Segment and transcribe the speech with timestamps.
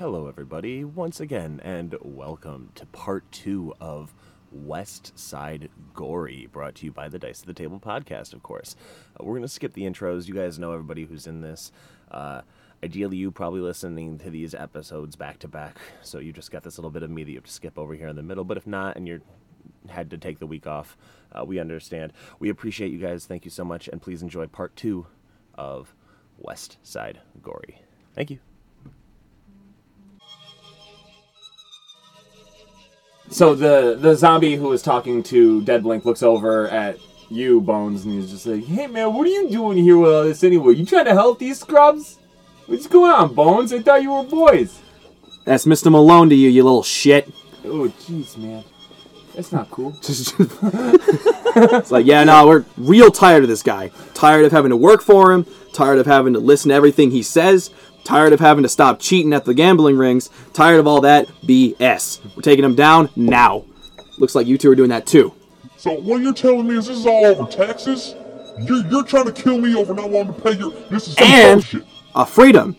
[0.00, 4.12] Hello, everybody, once again, and welcome to part two of
[4.50, 8.74] West Side Gory, brought to you by the Dice of the Table podcast, of course.
[9.12, 10.26] Uh, we're going to skip the intros.
[10.26, 11.70] You guys know everybody who's in this.
[12.10, 12.40] Uh,
[12.82, 16.76] ideally, you probably listening to these episodes back to back, so you just got this
[16.76, 18.42] little bit of me that you have to skip over here in the middle.
[18.42, 19.22] But if not, and you're
[19.88, 20.96] had to take the week off,
[21.30, 22.12] uh, we understand.
[22.40, 23.26] We appreciate you guys.
[23.26, 25.06] Thank you so much, and please enjoy part two
[25.54, 25.94] of
[26.36, 27.80] West Side Gory.
[28.12, 28.40] Thank you.
[33.34, 38.04] So the the zombie who was talking to Dead Blink looks over at you, Bones,
[38.04, 40.74] and he's just like, "Hey man, what are you doing here with all this anyway?
[40.74, 42.20] You trying to help these scrubs?
[42.66, 43.72] What's going on, Bones?
[43.72, 44.80] I thought you were boys."
[45.44, 45.90] That's Mr.
[45.90, 47.28] Malone to you, you little shit.
[47.64, 48.62] Oh, jeez, man,
[49.34, 49.96] that's not cool.
[50.04, 53.90] it's like, yeah, no, we're real tired of this guy.
[54.14, 55.44] Tired of having to work for him.
[55.72, 57.70] Tired of having to listen to everything he says.
[58.04, 60.30] Tired of having to stop cheating at the gambling rings.
[60.52, 62.20] Tired of all that BS.
[62.36, 63.64] We're taking them down now.
[64.18, 65.32] Looks like you two are doing that too.
[65.76, 68.14] So what you're telling me is this is all over taxes?
[68.60, 70.70] You're, you're trying to kill me over not wanting to pay your.
[70.90, 71.86] This is some And bullshit.
[72.14, 72.76] a freedom.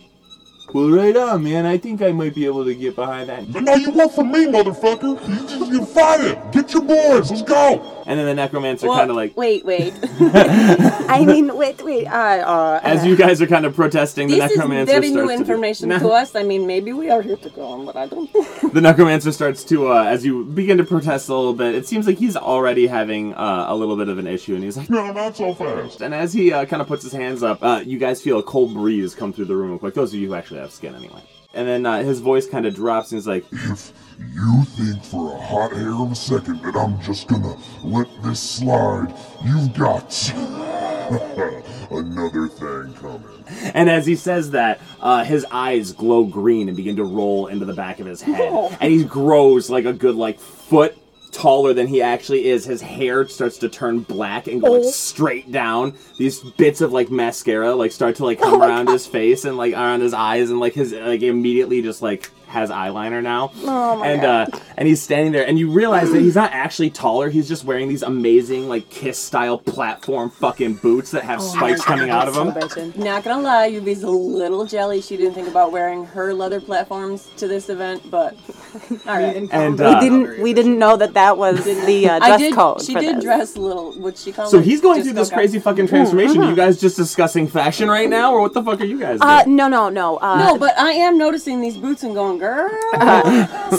[0.72, 1.64] Well, right on, man.
[1.64, 3.50] I think I might be able to get behind that.
[3.52, 5.18] But no, you work for me, motherfucker.
[5.28, 6.38] You just you fired.
[6.52, 7.30] Get your boys.
[7.30, 7.92] Let's go.
[8.06, 9.92] And then the necromancer Well, kind of like, wait, wait.
[10.20, 12.06] I mean, wait, wait.
[12.06, 15.00] Uh, uh, as you guys are kind of protesting, the necromancer starts.
[15.00, 15.98] this is necromancer very starts new to- information No.
[16.00, 16.34] to us.
[16.36, 18.30] I mean, maybe we are here to go on, but I don't.
[18.76, 22.06] The necromancer starts to, uh, as you begin to protest a little bit, it seems
[22.06, 25.12] like he's already having uh, a little bit of an issue, and he's like, No,
[25.12, 26.02] not so fast.
[26.02, 28.42] and as he uh, kind of puts his hands up, uh, you guys feel a
[28.42, 29.94] cold breeze come through the room real quick.
[29.94, 31.20] Those of you who actually have skin, anyway.
[31.54, 35.34] And then uh, his voice kind of drops, and he's like, If you think for
[35.34, 40.32] a hot hair of a second that I'm just gonna let this slide, you've got
[41.90, 43.44] another thing coming.
[43.74, 47.64] and as he says that, uh, his eyes glow green and begin to roll into
[47.64, 50.96] the back of his head, and he grows like a good like foot
[51.36, 52.64] taller than he actually is.
[52.64, 54.90] His hair starts to turn black and go like oh.
[54.90, 55.94] straight down.
[56.18, 59.56] These bits of like mascara like start to like oh come around his face and
[59.56, 63.52] like around his eyes, and like his like immediately just like has eyeliner now.
[63.64, 64.54] Oh my and God.
[64.54, 67.64] uh and he's standing there and you realize that he's not actually taller he's just
[67.64, 72.34] wearing these amazing like kiss style platform fucking boots that have spikes coming out of
[72.34, 72.48] them
[72.96, 75.00] Not gonna lie, Yubi's a little jelly.
[75.00, 78.34] She didn't think about wearing her leather platforms to this event, but
[79.06, 79.36] all right.
[79.52, 82.54] and we uh, didn't we didn't know that that was the uh, I dress did.
[82.54, 82.82] code.
[82.82, 83.24] She for did this.
[83.24, 83.92] dress a little.
[84.00, 84.50] What she called.
[84.50, 84.64] so it?
[84.64, 88.40] he's going through this crazy fucking transformation you guys just discussing fashion right now or
[88.40, 90.16] what the fuck are you guys Uh, no, no, no.
[90.18, 92.70] Uh, No, but I am noticing these boots and going, girl.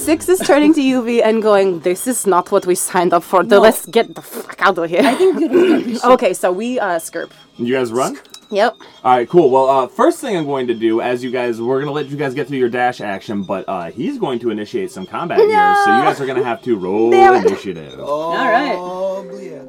[0.08, 3.44] Six is turning to Yuvi and going, "This is not what we signed up for.
[3.44, 3.60] No.
[3.60, 5.36] Let's get the fuck out of here." I think
[5.98, 7.32] it okay, so we uh, skirp.
[7.58, 8.18] you guys run
[8.50, 8.78] Yep.
[9.04, 11.82] all right cool well uh first thing i'm going to do as you guys we're
[11.82, 14.90] gonna let you guys get through your dash action but uh he's going to initiate
[14.90, 15.50] some combat here
[15.84, 17.46] so you guys are gonna have to roll Damn it.
[17.46, 18.78] initiative All right.
[18.78, 19.64] Oh, yeah.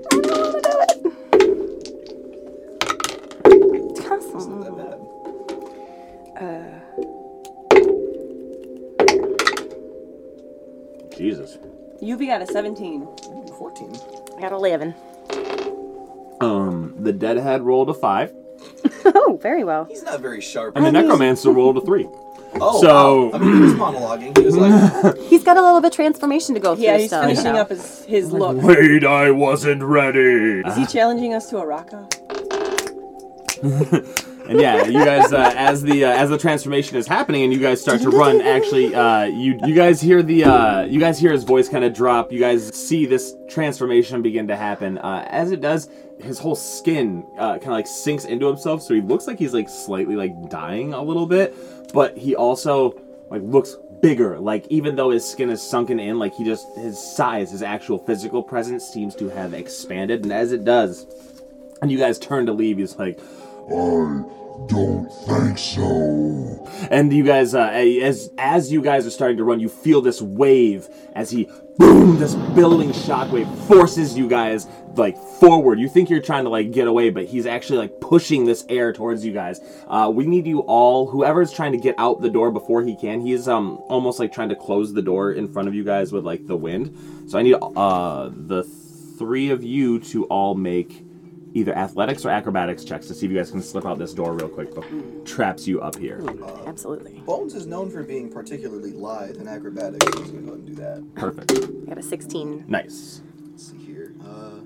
[4.46, 4.98] Not bad.
[11.18, 11.58] Jesus
[12.00, 13.06] Yubi got a 17.
[13.58, 13.96] 14.
[14.36, 14.94] I got eleven.
[16.40, 18.32] um the deadhead rolled a five
[19.04, 19.84] Oh, very well.
[19.86, 20.76] He's not very sharp.
[20.76, 22.06] and the necromancer rolled a three
[22.60, 23.30] oh, so- wow.
[23.34, 24.38] I mean, he was monologuing.
[24.38, 26.84] He was like, He's got a little bit of transformation to go through.
[26.84, 27.60] Yeah, he's still, finishing you know.
[27.60, 28.56] up his, his look.
[28.62, 32.08] wait i wasn't ready Is he challenging us to a raka?
[34.48, 37.58] And yeah, you guys, uh, as the uh, as the transformation is happening, and you
[37.58, 38.40] guys start to run.
[38.40, 41.92] Actually, uh, you you guys hear the uh, you guys hear his voice kind of
[41.92, 42.32] drop.
[42.32, 44.96] You guys see this transformation begin to happen.
[44.96, 48.94] Uh, as it does, his whole skin uh, kind of like sinks into himself, so
[48.94, 51.54] he looks like he's like slightly like dying a little bit,
[51.92, 52.98] but he also
[53.30, 54.38] like looks bigger.
[54.38, 57.98] Like even though his skin is sunken in, like he just his size, his actual
[57.98, 60.22] physical presence seems to have expanded.
[60.22, 61.06] And as it does,
[61.82, 63.20] and you guys turn to leave, he's like.
[63.70, 66.66] I don't think so.
[66.90, 70.20] And you guys, uh, as as you guys are starting to run, you feel this
[70.20, 74.66] wave as he boom, this billowing shockwave forces you guys
[74.96, 75.78] like forward.
[75.78, 78.92] You think you're trying to like get away, but he's actually like pushing this air
[78.92, 79.60] towards you guys.
[79.86, 83.20] Uh, we need you all, whoever's trying to get out the door before he can.
[83.20, 86.24] He's um almost like trying to close the door in front of you guys with
[86.24, 87.30] like the wind.
[87.30, 88.64] So I need uh the
[89.18, 91.04] three of you to all make
[91.58, 94.34] either athletics or acrobatics checks to see if you guys can slip out this door
[94.34, 94.74] real quick.
[94.74, 96.22] before traps you up here.
[96.66, 97.20] Absolutely.
[97.26, 100.02] Bones is known for being particularly lithe and acrobatic.
[100.02, 101.14] So he's going to go ahead and do that.
[101.14, 101.52] Perfect.
[101.52, 102.64] I got a sixteen.
[102.68, 103.22] Nice.
[103.50, 104.14] Let's see here.
[104.24, 104.60] Uh,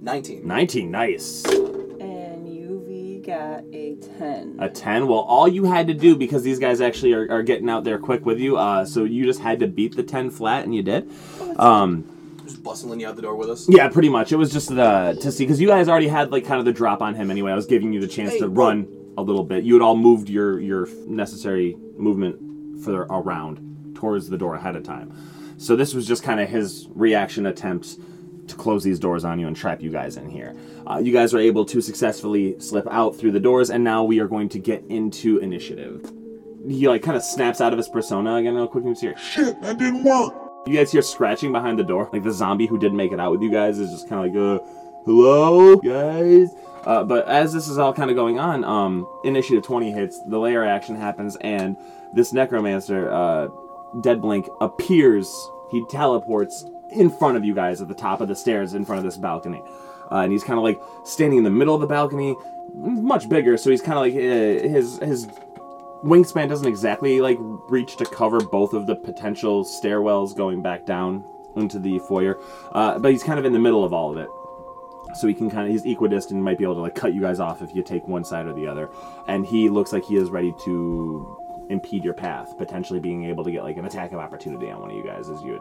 [0.00, 0.46] 19.
[0.46, 0.90] 19.
[0.90, 1.44] Nice.
[1.44, 4.56] And Yuvi got a 10.
[4.58, 5.06] A 10?
[5.06, 7.98] Well, all you had to do, because these guys actually are, are getting out there
[7.98, 10.82] quick with you, uh, so you just had to beat the 10 flat, and you
[10.82, 11.08] did.
[11.56, 12.04] Um,
[12.44, 13.66] Just bustling you out the door with us.
[13.68, 14.32] yeah, pretty much.
[14.32, 16.72] It was just the, to see, because you guys already had, like, kind of the
[16.72, 17.52] drop on him anyway.
[17.52, 18.66] I was giving you the chance Hey, to bro.
[18.66, 19.64] run a little bit.
[19.64, 24.82] You had all moved your, your necessary movement for around towards the door ahead of
[24.82, 25.12] time.
[25.58, 27.96] So this was just kind of his reaction attempt
[28.48, 30.56] to close these doors on you and trap you guys in here.
[30.84, 34.18] Uh, you guys are able to successfully slip out through the doors, and now we
[34.18, 36.10] are going to get into initiative.
[36.66, 38.84] He like kind of snaps out of his persona again real quick.
[38.84, 40.34] and You hear, Shit, that didn't work.
[40.64, 42.08] You guys hear scratching behind the door.
[42.12, 44.34] Like the zombie who didn't make it out with you guys is just kind of
[44.34, 44.64] like, uh,
[45.04, 46.54] hello, guys.
[46.84, 50.38] Uh, but as this is all kind of going on, um, initiative 20 hits, the
[50.38, 51.76] lair action happens, and
[52.12, 53.48] this necromancer, uh,
[54.02, 55.32] Dead Blink, appears.
[55.70, 58.98] He teleports in front of you guys at the top of the stairs in front
[58.98, 59.62] of this balcony.
[60.10, 62.36] Uh, and he's kind of like standing in the middle of the balcony,
[62.74, 65.26] much bigger, so he's kind of like uh, his his
[66.04, 71.24] wingspan doesn't exactly like reach to cover both of the potential stairwells going back down
[71.56, 72.38] into the foyer,
[72.72, 74.28] uh, but he's kind of in the middle of all of it.
[75.14, 77.20] So he can kind of he's equidistant and might be able to like cut you
[77.20, 78.88] guys off if you take one side or the other.
[79.28, 83.50] And he looks like he is ready to impede your path, potentially being able to
[83.50, 85.60] get like an attack of opportunity on one of you guys as you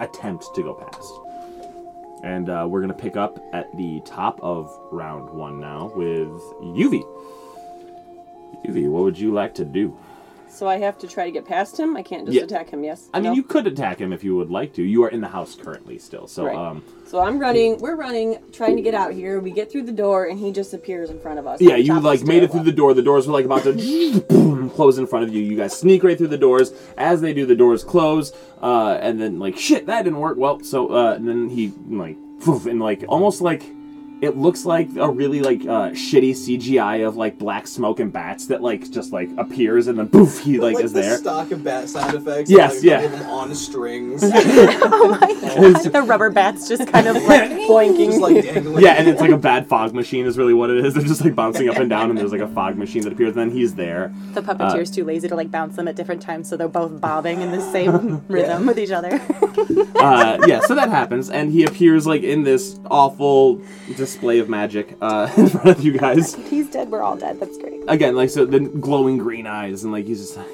[0.00, 1.12] attempt to go past.
[2.24, 6.30] And uh, we're gonna pick up at the top of round one now with
[6.60, 7.04] Yuvi.
[8.66, 9.96] Yuvi, what would you like to do?
[10.48, 11.96] So I have to try to get past him?
[11.98, 12.44] I can't just Yeah.
[12.44, 13.10] attack him, yes?
[13.12, 13.34] I mean, No?
[13.34, 14.82] you could attack him if you would like to.
[14.82, 16.56] You are in the house currently still, so Right.
[16.56, 19.38] um, So I'm running, we're running, trying to get out here.
[19.38, 21.60] We get through the door and he just appears in front of us.
[21.60, 22.94] yeah, you top like made it through the door.
[22.94, 25.42] The doors were like about to boom, close in front of you.
[25.42, 26.72] You guys sneak right through the doors.
[26.96, 28.32] As they do, the doors close,
[28.62, 30.36] uh, and then like shit, that didn't work.
[30.38, 33.62] Well, so uh, and then he like poof, and like almost like
[34.22, 38.46] it looks like a really like uh, shitty CGI of like black smoke and bats
[38.46, 41.18] that like just like appears and then poof, he like, is the there.
[41.18, 42.50] stock and bat sound effects.
[42.50, 43.28] Yes, like, yeah.
[43.30, 44.22] On strings.
[44.88, 45.18] Oh my
[45.72, 45.92] god.
[45.92, 48.06] the rubber bats just kind of like boinking.
[48.06, 48.82] just like dangling.
[48.82, 50.94] Yeah, and it's like a bad fog machine is really what it is.
[50.94, 53.36] They're just like bouncing up and down, and there's like a fog machine that appears.
[53.36, 54.12] And then he's there.
[54.32, 57.40] the puppeteer's too lazy to like bounce them at different times, so they're both bobbing
[57.40, 59.20] in the same rhythm with each other.
[59.96, 63.60] Uh, yeah, so that happens, and he appears like in this awful
[64.06, 66.34] display of magic uh, in front of you guys.
[66.48, 66.90] He's dead.
[66.90, 67.40] We're all dead.
[67.40, 67.82] That's great.
[67.88, 70.46] Again, like so, the glowing green eyes, and like he's just like,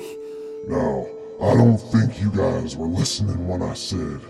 [0.69, 1.09] "No,
[1.41, 4.21] I don't think you guys were listening when I said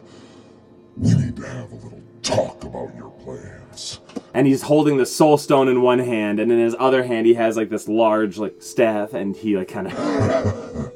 [0.96, 3.98] we need to have a little talk about your plans.
[4.34, 7.34] and he's holding the soul stone in one hand, and in his other hand he
[7.34, 9.92] has like this large like staff, and he like kind of,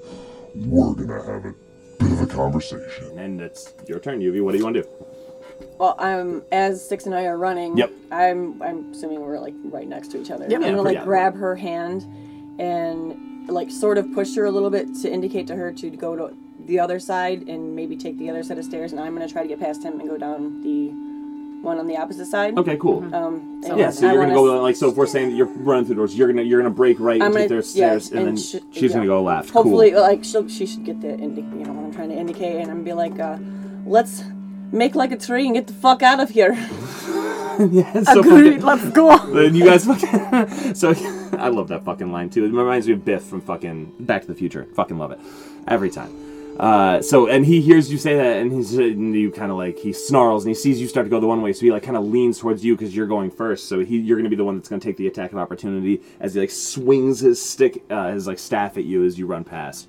[0.54, 1.54] We're gonna have a
[1.98, 3.18] bit of a conversation.
[3.18, 4.42] and it's your turn, Yuvi.
[4.42, 4.88] What do you want to do?
[5.78, 7.76] Well, I'm as Six and I are running.
[7.76, 7.92] Yep.
[8.10, 10.46] I'm I'm assuming we're like right next to each other.
[10.48, 10.62] Yep.
[10.62, 11.04] I'm gonna like yeah.
[11.04, 12.02] grab her hand
[12.58, 16.16] and like sort of push her a little bit to indicate to her to go
[16.16, 16.36] to
[16.66, 18.92] the other side and maybe take the other set of stairs.
[18.92, 20.92] And I'm gonna try to get past him and go down the
[21.62, 22.56] one on the opposite side.
[22.56, 23.02] Okay, cool.
[23.14, 23.60] Um.
[23.66, 24.88] and Yeah, so I you're gonna go like so.
[24.90, 27.28] If we're saying that you're running through doors, you're gonna you're gonna break right I'm
[27.28, 27.62] into gonna- their yeah,
[27.98, 29.50] stairs, and, and then sh- she's gonna go left.
[29.50, 30.00] Hopefully, cool.
[30.00, 32.70] like she'll, she should get the indi- you know what I'm trying to indicate, and
[32.70, 33.38] I'm gonna be like, uh,
[33.84, 34.22] let's
[34.72, 36.52] make like a tree and get the fuck out of here.
[37.58, 38.60] yeah, so Agreed.
[38.60, 39.16] fucking- Let's go.
[39.32, 40.74] Then you guys fucking.
[40.74, 40.94] so
[41.38, 42.44] I love that fucking line too.
[42.44, 44.66] It reminds me of Biff from fucking Back to the Future.
[44.74, 45.18] Fucking love it
[45.66, 46.24] every time.
[46.58, 49.78] Uh, so and he hears you say that, and he's and you kind of like
[49.78, 51.82] he snarls and he sees you start to go the one way, so he like
[51.82, 53.68] kind of leans towards you because you're going first.
[53.68, 56.32] So he you're gonna be the one that's gonna take the attack of opportunity as
[56.32, 59.88] he like swings his stick, uh, his like staff at you as you run past.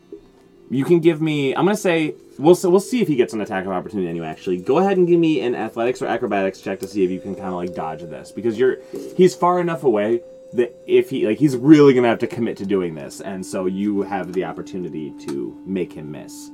[0.69, 1.55] You can give me.
[1.55, 4.27] I'm gonna say we'll we'll see if he gets an attack of opportunity anyway.
[4.27, 7.19] Actually, go ahead and give me an athletics or acrobatics check to see if you
[7.19, 8.77] can kind of like dodge this because you're
[9.15, 10.21] he's far enough away
[10.53, 13.65] that if he like he's really gonna have to commit to doing this, and so
[13.65, 16.51] you have the opportunity to make him miss.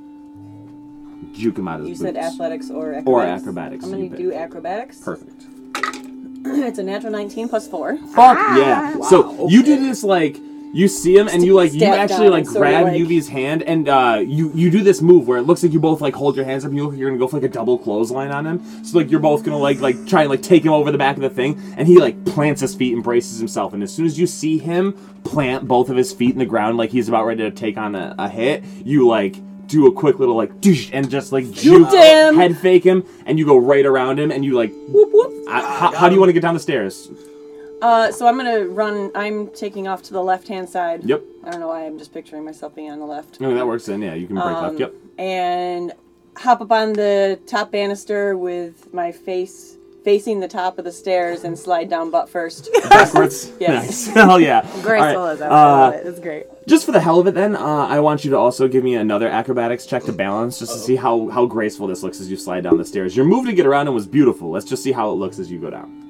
[1.32, 2.26] Juke him out of You his said boots.
[2.26, 3.08] athletics or acrobatics.
[3.08, 4.18] Or acrobatics, I'm you gonna pick.
[4.18, 5.00] do acrobatics.
[5.00, 5.44] Perfect.
[6.46, 7.96] it's a natural 19 plus four.
[7.96, 9.00] Fuck ah, yeah!
[9.08, 10.38] so you do this like
[10.74, 14.20] you see him and you like you actually like grab like- Yuvi's hand and uh,
[14.26, 16.64] you you do this move where it looks like you both like hold your hands
[16.64, 18.84] up and you look like you're gonna go for like a double clothesline on him.
[18.84, 21.14] So like you're both gonna like like try and like take him over the back
[21.14, 24.04] of the thing and he like plants his feet and braces himself and as soon
[24.04, 27.24] as you see him plant both of his feet in the ground like he's about
[27.24, 29.36] ready to take on a, a hit, you like
[29.68, 30.50] do a quick little like
[30.92, 32.34] and just like juke him.
[32.34, 35.48] head fake him and you go right around him and you like Whoop whoop.
[35.48, 37.08] I, how, how do you want to get down the stairs?
[37.84, 39.10] Uh, so I'm gonna run.
[39.14, 41.04] I'm taking off to the left hand side.
[41.04, 41.22] Yep.
[41.44, 43.36] I don't know why I'm just picturing myself being on the left.
[43.42, 44.00] I mean, that works then.
[44.00, 44.64] Yeah, you can break left.
[44.64, 44.94] Um, Yep.
[45.18, 45.92] And
[46.34, 51.44] hop up on the top banister with my face facing the top of the stairs
[51.44, 52.70] and slide down butt first.
[52.88, 53.52] Backwards.
[53.60, 54.06] Yes.
[54.06, 54.06] Nice.
[54.14, 54.62] Hell yeah.
[54.82, 55.52] Graceful All right, as ever.
[55.52, 56.06] uh, I love it.
[56.06, 56.46] It's great.
[56.66, 58.94] Just for the hell of it, then, uh, I want you to also give me
[58.94, 62.38] another acrobatics check to balance, just to see how, how graceful this looks as you
[62.38, 63.14] slide down the stairs.
[63.14, 64.50] Your move to get around him was beautiful.
[64.50, 66.03] Let's just see how it looks as you go down.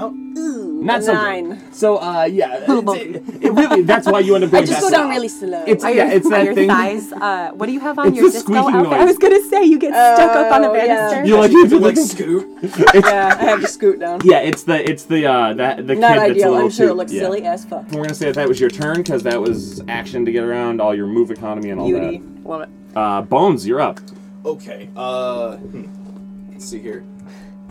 [0.00, 0.84] Dismount.
[0.84, 1.42] Not so great.
[1.44, 1.72] Nine.
[1.72, 3.82] So, uh, yeah, it's- it, it really.
[3.82, 5.64] That's why you end up I going just go down really slow.
[5.66, 6.68] It's Are yeah, your, it's that your thing.
[6.68, 7.12] thighs?
[7.12, 8.90] Uh, what do you have on It's your the disco squeaking outfit?
[8.92, 9.00] noise.
[9.00, 10.86] I was gonna say you get stuck up on the Oh, yeah.
[10.86, 11.24] banister.
[11.24, 11.68] You like You it?
[11.70, 12.58] do like scoot.
[12.94, 14.20] yeah, I have to scoot down.
[14.24, 16.50] Yeah, it's the it's the uh that the Not kid that's a ideal.
[16.50, 17.20] little I'm sure too- it looks yeah.
[17.22, 17.84] silly as fuck.
[17.90, 20.80] We're gonna say that, that was your turn because that was action to get around
[20.80, 22.22] all your move economy and all Beauty.
[22.44, 22.68] Love it.
[22.94, 23.98] Uh, Bones, you're up.
[24.44, 24.88] Okay.
[24.94, 26.50] Uh, hmm.
[26.52, 27.04] let's see here.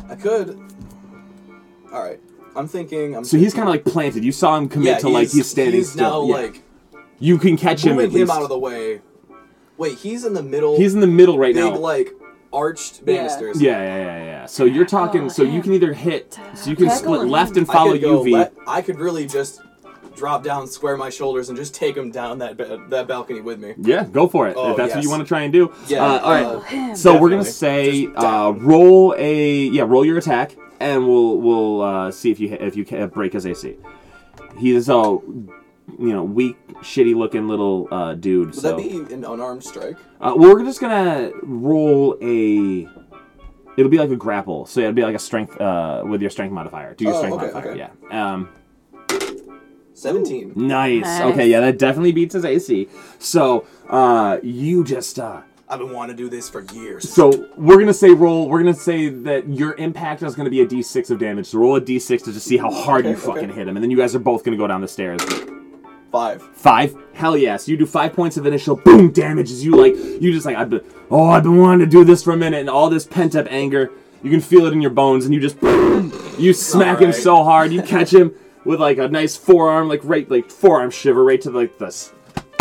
[0.10, 0.60] I could.
[1.92, 2.20] All right.
[2.56, 3.16] I'm thinking.
[3.16, 4.24] I'm So he's kind of like planted.
[4.24, 6.28] You saw him commit yeah, to like he's standing he's still.
[6.28, 6.44] now Yeah.
[6.46, 6.62] like
[7.20, 8.32] you can catch him moving at him least.
[8.32, 9.02] out of the way.
[9.78, 10.78] Wait, he's in the middle.
[10.78, 11.66] he's in the middle right now.
[11.72, 11.80] big now.
[11.80, 12.14] like
[12.54, 13.18] arched Yeah.
[13.24, 13.62] banisters.
[13.62, 14.46] yeah, yeah, yeah, yeah.
[14.46, 15.30] So you're talking.
[15.30, 16.40] so you oh, can either hit.
[16.54, 17.30] So you can Tackle split him.
[17.30, 18.32] left and I follow could go Yuvi.
[18.32, 19.62] le- I could really just
[20.16, 23.60] drop down, square my shoulders, and just take him down that ba- that balcony with
[23.60, 23.74] me.
[23.78, 24.56] Yeah, go for it.
[24.58, 25.74] Oh, if that's what you want to try and do.
[25.88, 26.04] Yeah.
[26.04, 26.46] Uh, all right.
[26.92, 31.82] uh, So we're gonna say uh, roll a yeah roll your attack and we'll we'll
[31.82, 33.78] uh, see if you if you ca- break his AC.
[34.58, 38.48] He's a you know weak, shitty looking little uh, dude.
[38.48, 39.96] Would so that be an unarmed strike?
[40.22, 42.88] uh, well, we're just gonna roll a.
[43.78, 46.54] It'll be like a grapple, so it'd be like a strength uh, with your strength
[46.54, 46.94] modifier.
[46.94, 47.90] Do your Oh, strength okay, modifier, okay.
[48.10, 48.34] yeah.
[48.34, 48.50] Um,
[49.96, 50.52] Seventeen.
[50.56, 51.04] nice.
[51.04, 51.22] Nice.
[51.22, 52.88] Okay, yeah, that definitely beats his AC.
[53.18, 55.18] So uh, you just.
[55.18, 57.10] Uh, I've been wanting to do this for years.
[57.10, 58.48] So we're gonna say roll.
[58.50, 61.48] We're gonna say that your impact is gonna be a d6 of damage.
[61.48, 63.54] So roll a d6 to just see how hard you Okay, fucking okay.
[63.54, 65.22] hit him, and then you guys are both gonna go down the stairs.
[66.12, 66.42] Five.
[66.54, 66.96] Five.
[67.14, 67.68] Hell yes.
[67.68, 69.96] You do five points of initial boom damage as you like.
[70.22, 70.82] You just like I've been.
[71.10, 73.48] Oh, I've been wanting to do this for a minute, and all this pent up
[73.50, 73.92] anger.
[74.24, 75.62] You can feel it in your bones, and you just
[76.40, 77.16] you smack him Alright.
[77.16, 77.72] so hard.
[77.72, 78.34] You catch him
[78.66, 82.12] with like a nice forearm, like right, like forearm shiver right to like the s-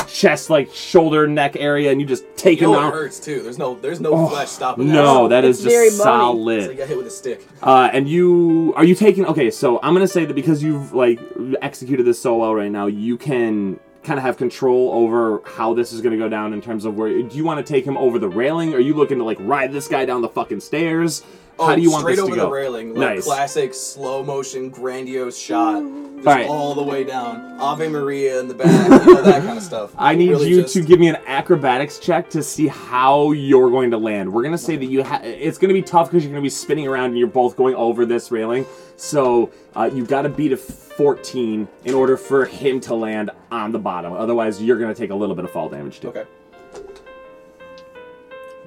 [0.07, 2.93] chest, like shoulder, neck area, and you just take You him know it down.
[2.93, 3.43] hurts too.
[3.43, 4.99] There's no there's no flesh stopping that.
[5.05, 6.11] Oh, No, that is It's very just bony.
[6.11, 6.59] solid.
[6.59, 7.47] It's like I hit with a stick.
[7.63, 9.27] Uh, and you are you taking?
[9.27, 11.19] Okay, so I'm gonna say that because you've like
[11.63, 15.91] executed this so well right now, you can kind of have control over how this
[15.93, 17.09] is gonna go down in terms of where.
[17.23, 18.75] Do you want to take him over the railing?
[18.75, 21.23] Are you looking to like ride this guy down the fucking stairs?
[21.59, 22.49] Oh, how do you want straight this over to go?
[22.49, 23.25] Straight over the railing, like Nice.
[23.25, 25.83] classic slow motion, grandiose shot,
[26.17, 26.49] just Alright.
[26.49, 27.59] all the way down.
[27.61, 28.67] Ave Maria in the back,
[29.07, 29.93] you know, that kind of stuff.
[29.99, 33.71] I need Really you just- to give me an acrobatics check to see how you're
[33.71, 34.33] going to land.
[34.33, 36.89] We're gonna say that you ha- it's gonna be tough because you're gonna be spinning
[36.89, 38.67] around and you're both going over this railing.
[38.97, 43.71] So uh, you got to beat a 14 in order for him to land on
[43.73, 44.13] the bottom.
[44.13, 46.09] Otherwise, you're gonna take a little bit of fall damage too.
[46.09, 46.25] Okay.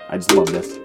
[0.09, 0.79] I just love this.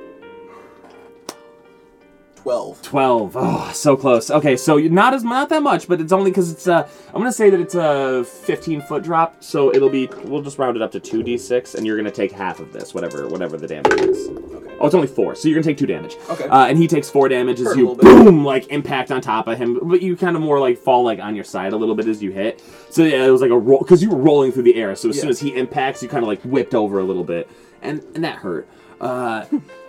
[2.42, 2.82] Twelve.
[2.82, 3.36] 12.
[3.38, 4.30] Oh, so close.
[4.30, 7.32] Okay, so not as not that much, but it's only because it's uh I'm gonna
[7.32, 10.90] say that it's a 15 foot drop, so it'll be we'll just round it up
[10.92, 14.28] to 2d6, and you're gonna take half of this, whatever whatever the damage is.
[14.28, 14.74] Okay.
[14.80, 16.16] Oh, it's only four, so you're gonna take two damage.
[16.28, 16.48] Okay.
[16.48, 18.24] Uh, and he takes four damage as Hurt a you little bit.
[18.24, 21.20] boom like impact on top of him, but you kind of more like fall like
[21.20, 22.60] on your side a little bit as you hit.
[22.90, 24.96] So yeah, it was like a roll because you were rolling through the air.
[24.96, 27.48] So as soon as he impacts, you kind of like whipped over a little bit,
[27.82, 28.68] and and that hurt.
[29.00, 29.44] Uh,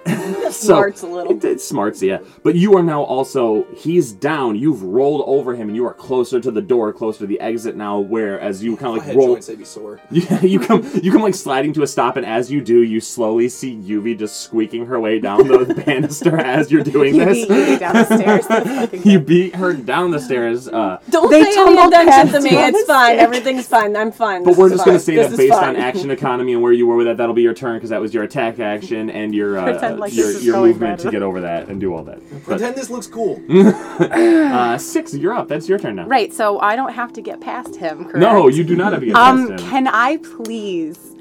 [0.51, 1.31] so- Smarts a little.
[1.31, 2.19] It, it smarts, yeah.
[2.43, 4.55] But you are now also he's down.
[4.55, 7.75] You've rolled over him, and you are closer to the door, closer to the exit
[7.75, 7.99] now.
[7.99, 9.99] Where as you kind of My like head roll, joints they'd be sore.
[10.11, 12.99] yeah, you come you come like sliding to a stop, and as you do, you
[12.99, 17.47] slowly see Yuvi just squeaking her way down the banister as you're doing You this.
[17.47, 19.05] beat you down the stairs.
[19.05, 20.67] You beat her down the stairs.
[20.67, 21.91] Uh, Don't They pay any tumbled
[22.33, 22.49] to me.
[22.51, 23.17] It's fine.
[23.19, 23.95] Everything's fine.
[23.95, 24.43] I'm fine.
[24.43, 25.69] but This we're is just gonna say This that is based fine.
[25.69, 28.01] on action economy and where you were with that, that'll be your turn because that
[28.01, 30.97] was your attack action and your uh, Pretend like your, this is your going movement
[30.97, 31.09] better.
[31.09, 32.19] to get over that and do all that.
[32.31, 33.41] But, Pretend this looks cool.
[33.49, 35.47] uh, six, you're up.
[35.47, 36.07] That's your turn now.
[36.07, 38.17] Right, so I don't have to get past him, correct?
[38.17, 39.69] No, you do not have to get Um, past him.
[39.69, 41.15] can I please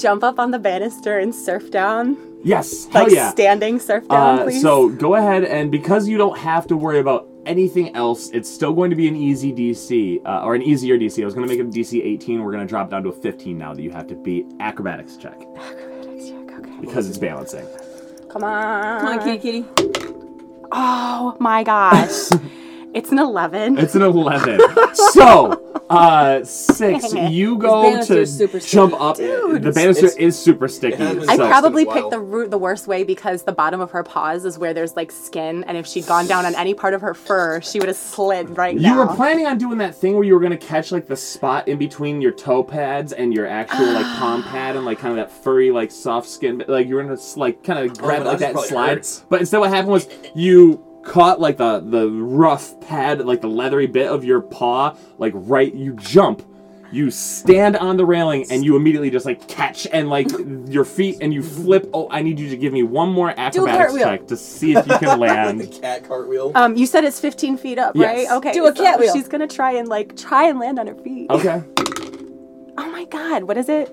[0.00, 2.16] jump up on the banister and surf down?
[2.44, 3.30] yes, hell Like yeah.
[3.30, 4.60] standing surf down, Uh, please?
[4.62, 8.72] so go ahead and because you don't have to worry about anything else, it's still
[8.72, 11.22] going to be an easy DC uh, or an easier DC.
[11.22, 12.42] I was going to make it a DC 18.
[12.42, 15.16] We're going to drop down to a 15 now that you have to beat acrobatics
[15.16, 15.91] check Acrobatics check, okay.
[16.82, 17.66] Because it's balancing.
[18.28, 19.00] Come on.
[19.00, 19.64] Come on, kitty, kitty.
[20.70, 22.30] Oh my gosh.
[22.94, 23.78] It's an 11.
[23.78, 24.60] It's an 11.
[24.94, 27.32] so, uh, six, Dang it.
[27.32, 29.02] you go to is super jump sticky.
[29.02, 29.16] up.
[29.16, 29.62] Dude.
[29.62, 30.94] the banister It's- is super sticky.
[31.02, 33.90] it has I so- probably picked the root the worst way because the bottom of
[33.92, 36.92] her paws is where there's like skin, and if she'd gone down on any part
[36.94, 39.16] of her fur, she would have slid right You were down.
[39.16, 42.20] planning on doing that thing where you were gonna catch like the spot in between
[42.20, 45.70] your toe pads and your actual like palm pad and like kind of that furry
[45.70, 48.46] like soft skin, but, like you were gonna like kind of grab but like that
[48.46, 48.88] that probably slide.
[48.98, 49.24] hurts.
[49.30, 53.86] But instead, what happened was you caught like the the rough pad, like the leathery
[53.86, 55.74] bit of your paw, like right.
[55.74, 56.42] You jump.
[56.90, 60.28] You stand on the railing and you immediately just like catch and like
[60.68, 61.88] your feet and you flip.
[61.94, 64.04] Oh, I need you to give me one more acrobatics cartwheel.
[64.04, 65.60] check to see if you can land.
[65.60, 66.52] the Cat cartwheel.
[66.54, 68.28] Um, you said it's 15 feet up, Yes.
[68.28, 68.36] right?
[68.36, 68.52] Okay.
[68.52, 69.10] Do a so catwheel.
[69.14, 71.30] She's gonna try and like try and land on her feet.
[71.30, 71.62] Okay,
[72.76, 73.88] Oh my god, what is it?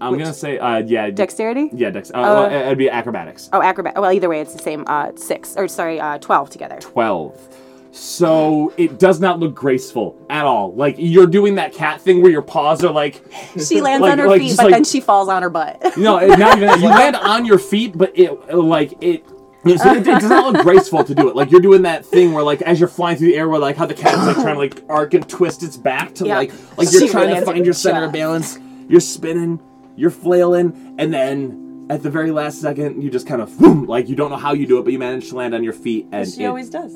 [0.00, 1.10] I'm gonna say uh yeah.
[1.10, 1.70] Dexterity?
[1.72, 2.10] Yeah, dex.
[2.10, 3.48] Uh, Uh, well, it'd be acrobatics.
[3.52, 3.94] Oh, acrobat.
[4.00, 4.84] Well, either way, it's the same.
[4.86, 6.78] Uh, six or sorry, uh, 12 together.
[6.80, 7.48] 12.
[7.92, 10.74] So it does not look graceful at all.
[10.74, 13.22] Like you're doing that cat thing where your paws are like,
[13.64, 15.78] She lands Like- on her like, feet, but like- then she falls on her butt.
[15.82, 16.80] it- not even that.
[16.80, 19.24] You land on your feet, but it like it.
[19.64, 21.36] It, so it, it does not look graceful to do it.
[21.36, 23.76] Like you're doing that thing where, like, as you're flying through the air, where like
[23.78, 26.36] how the cat's like trying to like arc and twist its back to Yeah.
[26.36, 28.58] like like you're She trying to find your center of balance.
[28.88, 29.58] You're spinning,
[29.96, 34.08] you're flailing, and then at the very last second, you just kind of boom, like
[34.08, 36.06] you don't know how you do it, but you manage to land on your feet,
[36.12, 36.94] and She it- always does.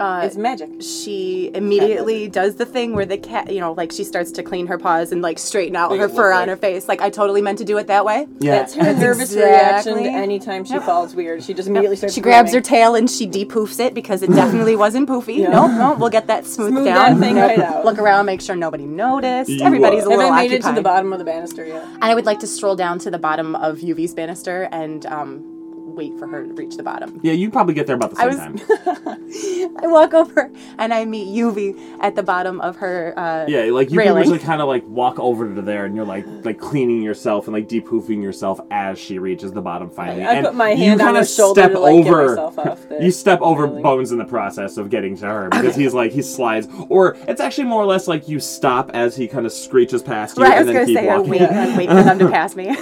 [0.00, 0.70] Uh, It's magic.
[0.80, 4.66] she immediately does the thing where the cat, you know, like she starts to clean
[4.66, 6.88] her paws and like straighten out Make her it look fur on her face.
[6.88, 8.26] Like I totally meant to do it that way.
[8.40, 8.52] yeah.
[8.58, 11.42] That's her nervous exactly- reaction to anytime she falls weird.
[11.42, 12.14] She just immediately starts.
[12.14, 15.38] She grabs her tail and she depoofs it because it definitely wasn't poofy.
[15.38, 15.50] Yeah.
[15.50, 17.20] No, no, we'll get that smoothed Smooth down.
[17.20, 17.84] that thing right out.
[17.84, 19.50] Look around, make sure nobody noticed.
[19.50, 20.08] You Everybody's are.
[20.08, 21.84] a Have little I made it to the bottom of the banister yet?
[21.84, 25.53] And I would like to stroll down to the bottom of Yuvi's banister and um,
[25.94, 27.20] wait for her to reach the bottom.
[27.22, 29.74] Yeah, you probably get there about the I same was- time.
[29.82, 33.12] I walk over and I meet Yuvi at the bottom of her.
[33.16, 34.22] Uh, Yeah, like you Railing.
[34.22, 37.46] can usually kind of like walk over to there, and you're like like cleaning yourself
[37.46, 40.24] and like depoofing yourself as she reaches the bottom finally.
[40.24, 42.28] I and put my you hand on kinda her shoulder step to, like, get over.
[42.28, 43.82] myself off the you step over railing.
[43.82, 47.40] Bones in the process of getting to her because he's like he slides, or it's
[47.40, 50.52] actually more or less like you stop as he kind of screeches past you Right,
[50.54, 52.74] I was then gonna keep say, I wait, I wait for them to pass me.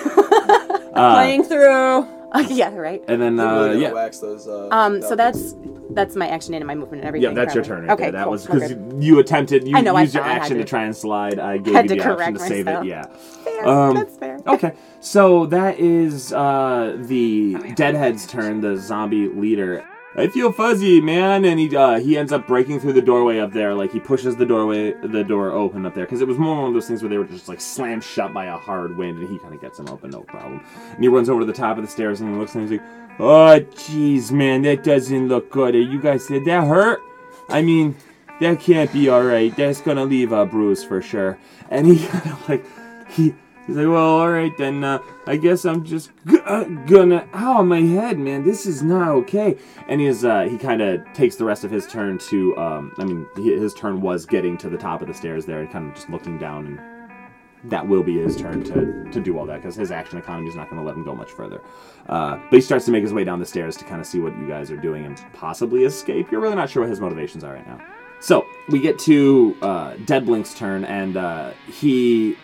[0.93, 2.07] Playing through.
[2.49, 3.03] yeah, right.
[3.09, 4.47] And then uh, really yeah, wax those.
[4.49, 5.55] Uh, Um, so that's
[5.91, 7.31] that's my action and my movement and everything.
[7.31, 7.83] yeah, that's your turn.
[7.83, 8.13] Right okay, there.
[8.13, 8.33] That cool.
[8.33, 9.03] was because good.
[9.03, 9.69] you attempted.
[9.69, 11.39] You I know, I used your I had action to to- try and slide.
[11.39, 12.65] I gave had you to the option correct to save it.
[12.67, 12.87] myself.
[12.87, 13.05] Yeah.
[13.45, 13.69] fair.
[13.69, 14.39] um, that's fair.
[14.47, 19.85] Okay, so that is uh, the Deadhead's turn, the zombie leader.
[20.15, 23.53] I feel fuzzy, man, and he uh, he ends up breaking through the doorway up
[23.53, 23.75] there.
[23.75, 26.69] Like he pushes the doorway, the door open up there, because it was more one
[26.69, 29.29] of those things where they were just like slammed shut by a hard wind, and
[29.29, 30.63] he kind of gets them open, no problem.
[30.91, 32.79] And he runs over to the top of the stairs and he looks and he's
[32.79, 35.75] like, "Oh, jeez, man, that doesn't look good.
[35.75, 37.01] You guys did that hurt?
[37.49, 37.97] I mean."
[38.41, 39.55] That can't be all right.
[39.55, 41.39] That's gonna leave a bruise for sure.
[41.71, 42.65] And he kind of like,
[43.09, 43.35] he
[43.67, 44.83] He's like, well, all right then.
[44.83, 47.29] Uh, I guess I'm just g- uh, gonna.
[47.35, 48.43] Ow, my head, man.
[48.43, 49.57] This is not okay.
[49.89, 52.57] And he's uh, he kind of takes the rest of his turn to.
[52.57, 55.71] Um, I mean, his turn was getting to the top of the stairs there and
[55.71, 59.47] kind of just looking down, and that will be his turn to to do all
[59.47, 61.61] that because his action economy is not going to let him go much further.
[62.09, 64.19] Uh, but he starts to make his way down the stairs to kind of see
[64.19, 66.33] what you guys are doing and possibly escape.
[66.33, 67.81] You're really not sure what his motivations are right now.
[68.19, 72.37] So we get to uh, Deadblink's turn, and uh, he,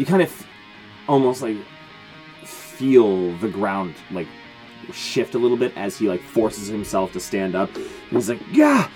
[0.00, 0.46] you kind of
[1.08, 1.58] almost like
[2.42, 4.26] feel the ground like
[4.94, 7.74] shift a little bit as he like forces himself to stand up.
[7.76, 8.88] And he's like, yeah.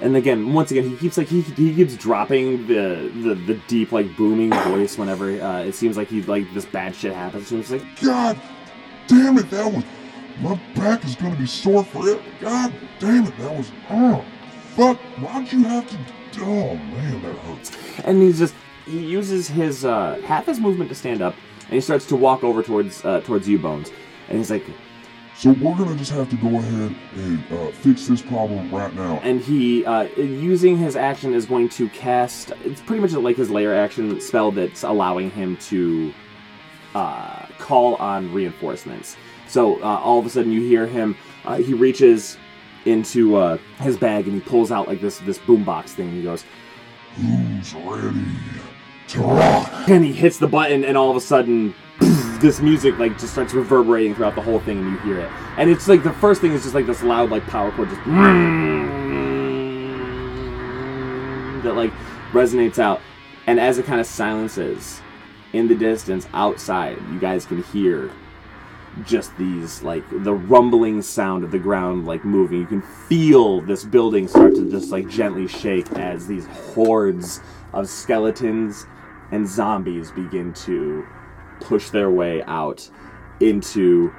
[0.00, 3.90] And again, once again, he keeps like he, he keeps dropping the, the the deep
[3.90, 7.48] like booming voice whenever uh, it seems like he like this bad shit happens.
[7.48, 8.40] So he's like, God
[9.08, 9.82] damn it, that was.
[10.40, 12.22] My back is gonna be sore forever.
[12.40, 13.72] God damn it, that was.
[13.90, 14.24] Oh,
[14.76, 14.96] fuck.
[15.18, 15.96] Why'd you have to.
[16.40, 17.76] Oh, man, that hurts.
[18.04, 18.54] and he's just
[18.86, 22.44] he uses his uh, half his movement to stand up, and he starts to walk
[22.44, 23.90] over towards uh, towards you bones,
[24.28, 24.64] and he's like,
[25.36, 29.20] So we're gonna just have to go ahead and uh, fix this problem right now.
[29.22, 33.50] and he uh, using his action is going to cast it's pretty much like his
[33.50, 36.12] lair action spell that's allowing him to
[36.94, 39.16] uh, call on reinforcements.
[39.48, 42.36] So uh, all of a sudden you hear him uh, he reaches
[42.84, 46.22] into uh, his bag and he pulls out like this this boombox thing and he
[46.22, 46.44] goes
[47.16, 48.24] Who's ready
[49.16, 49.88] rock?
[49.88, 51.74] and he hits the button and all of a sudden
[52.40, 55.70] this music like just starts reverberating throughout the whole thing and you hear it and
[55.70, 58.04] it's like the first thing is just like this loud like power chord just
[61.64, 61.92] that like
[62.32, 63.00] resonates out
[63.46, 65.00] and as it kind of silences
[65.52, 68.10] in the distance outside you guys can hear
[69.06, 72.60] just these like the rumbling sound of the ground like moving.
[72.60, 77.40] You can feel this building start to just like gently shake as these hordes
[77.72, 78.86] of skeletons
[79.32, 81.04] and zombies begin to
[81.60, 82.88] push their way out
[83.40, 84.12] into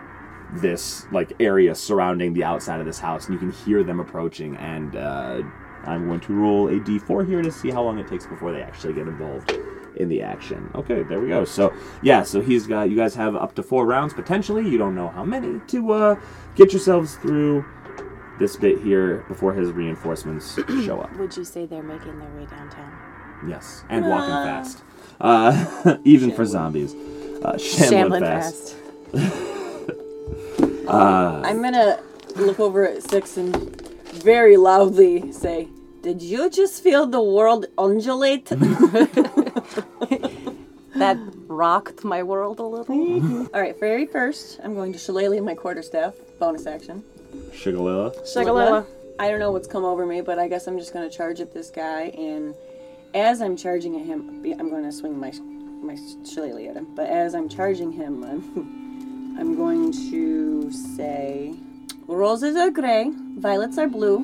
[0.54, 4.56] this like area surrounding the outside of this house and you can hear them approaching
[4.58, 5.42] and uh,
[5.86, 8.62] i'm going to roll a d4 here to see how long it takes before they
[8.62, 9.52] actually get involved
[9.96, 10.72] in the action.
[10.74, 11.46] Okay there we go.
[11.46, 11.72] So
[12.02, 14.68] yeah so he's got you guys have up to four rounds potentially.
[14.68, 16.16] You don't know how many to uh,
[16.56, 17.64] get yourselves through
[18.40, 21.16] this bit here before his reinforcements show up.
[21.18, 22.92] Would you say they're making their way downtown?
[23.48, 24.84] yes and walking fast
[25.22, 26.94] uh, even for zombies
[27.44, 28.76] uh, shambling, Shambling fast.
[29.12, 29.30] fast.
[30.90, 32.00] I'm gonna
[32.36, 33.56] look over at Six and
[34.14, 35.68] very loudly say,
[36.02, 38.52] Did you just feel the world undulate?
[40.96, 43.48] That rocked my world a little.
[43.48, 47.04] Alright, very first, I'm going to shillelagh my quarterstaff, bonus action.
[47.52, 48.16] Shigalilla.
[48.22, 48.86] Shigalilla.
[49.18, 51.40] I don't know what's come over me, but I guess I'm just going to charge
[51.42, 52.54] at this guy, and
[53.14, 55.32] as I'm charging at him, I'm going to swing my
[55.82, 56.88] my shillelagh at him.
[56.96, 61.56] But as I'm charging him, I'm, I'm going to say,
[62.08, 64.20] "Roses are gray, violets are blue,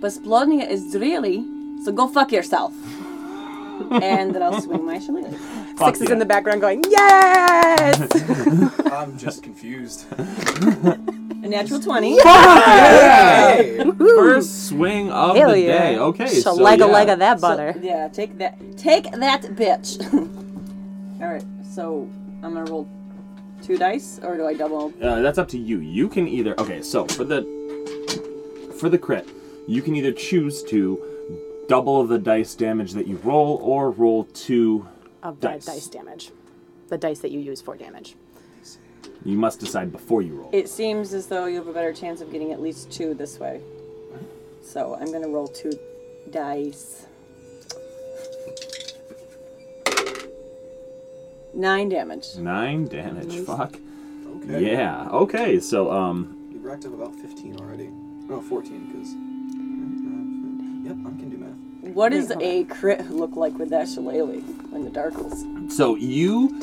[0.00, 1.44] but Splodnia is really
[1.84, 2.72] so go fuck yourself."
[3.90, 5.36] and then I'll swing my shillelagh.
[5.78, 8.08] Six is in the background going, Yes!
[8.92, 10.06] I'm just confused.
[11.54, 12.20] A natural twenty.
[12.20, 13.78] Hey!
[13.96, 15.78] First swing of Hell the yeah.
[15.78, 15.98] day.
[15.98, 16.86] Okay, so Shalega yeah.
[16.86, 17.74] lega that So, butter.
[17.80, 18.58] yeah, take that.
[18.76, 20.02] Take that, bitch.
[21.22, 22.08] All right, so
[22.42, 22.88] I'm gonna roll
[23.62, 24.92] two dice, or do I double?
[25.00, 25.78] Uh, that's up to you.
[25.78, 26.82] You can either okay.
[26.82, 27.42] So for the
[28.78, 29.28] for the crit,
[29.68, 31.00] you can either choose to
[31.68, 34.88] double the dice damage that you roll, or roll two.
[35.22, 35.66] of dice.
[35.66, 35.86] dice.
[35.86, 36.32] damage.
[36.88, 38.16] The dice that you use for damage.
[39.24, 40.50] You must decide before you roll.
[40.52, 43.38] It seems as though you have a better chance of getting at least two this
[43.40, 43.60] way.
[44.62, 45.72] So I'm gonna roll two
[46.30, 47.06] dice.
[51.54, 52.36] Nine damage.
[52.36, 53.36] Nine damage.
[53.46, 53.76] Fuck.
[54.42, 54.72] Okay.
[54.72, 55.08] Yeah.
[55.10, 55.60] Okay.
[55.60, 57.88] So um, You've racked up about 15 already.
[58.26, 59.12] No, 14, because.
[60.84, 61.33] Yep, I can do math.
[61.94, 64.42] What does a crit look like with that shillelagh
[64.74, 65.70] in the darkles?
[65.72, 66.60] so you.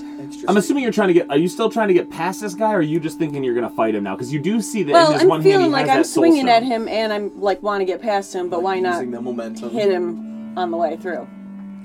[0.47, 1.29] I'm assuming you're trying to get.
[1.31, 3.55] Are you still trying to get past this guy, or are you just thinking you're
[3.55, 4.15] gonna fight him now?
[4.15, 5.89] Because you do see that in Well, his I'm one hand he feeling like has
[5.89, 8.61] I'm that soul swinging at him and I'm like want to get past him, but
[8.61, 9.69] why not Using the momentum.
[9.71, 11.27] hit him on the way through?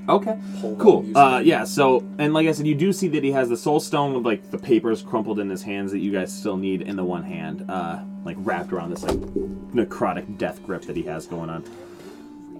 [0.09, 0.39] Okay.
[0.61, 1.05] Pull them, Cool.
[1.05, 1.47] use Uh, them.
[1.47, 1.65] yeah.
[1.65, 4.25] So, and like I said, you do see that he has the soul stone with
[4.25, 7.25] like the papers crumpled in his hands that you guys still need in the one
[7.25, 9.17] hand, uh, like wrapped around this like
[9.75, 11.65] necrotic death grip that he has going on.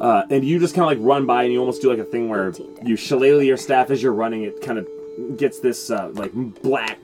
[0.01, 2.05] Uh, and you just kind of like run by, and you almost do like a
[2.05, 4.43] thing where you shillelagh your staff as you're running.
[4.43, 4.89] It kind of
[5.37, 6.33] gets this uh, like
[6.63, 6.99] black,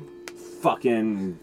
[0.60, 1.38] fucking.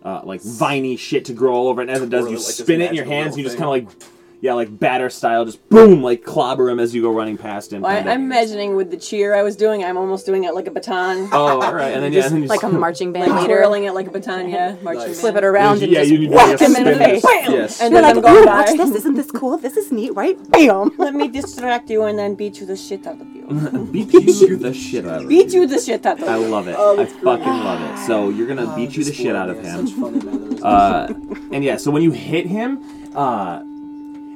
[0.00, 2.36] Uh, like viney shit to grow all over it, and as it does, Or you
[2.36, 3.36] like this spin it in your magical hands.
[3.36, 4.02] You just kind of like,
[4.40, 7.82] yeah, like batter style, just boom, like clobber him as you go running past him.
[7.82, 10.66] Well, I, I'm imagining with the cheer I was doing, I'm almost doing it like
[10.66, 11.28] a baton.
[11.32, 13.58] Oh, all right, and then yeah, and then Like a marching band like leader.
[13.58, 14.76] twirling it like a baton, yeah.
[14.82, 15.20] Marching Nice.
[15.20, 17.22] Flip it around and yeah, just you whack him in the face.
[17.22, 17.80] this- Yes.
[17.80, 18.90] And You're then like, I'm going watch this.
[18.94, 19.56] Isn't this cool?
[19.58, 20.36] This is neat, right?
[20.50, 20.92] Bam!
[20.98, 23.88] Let me distract you and then beat you the shit out of you.
[23.92, 25.62] beat you the shit out of beat you.
[25.62, 26.26] you the shit out of you.
[26.26, 26.76] I love it.
[26.78, 27.46] Oh, I fucking great.
[27.46, 28.06] love it.
[28.06, 29.86] So you're gonna Oh, beat you the shit out of him.
[29.86, 30.62] Such funny mannerisms.
[30.62, 31.12] Uh,
[31.52, 32.82] and yeah, so when you hit him,
[33.16, 33.62] uh,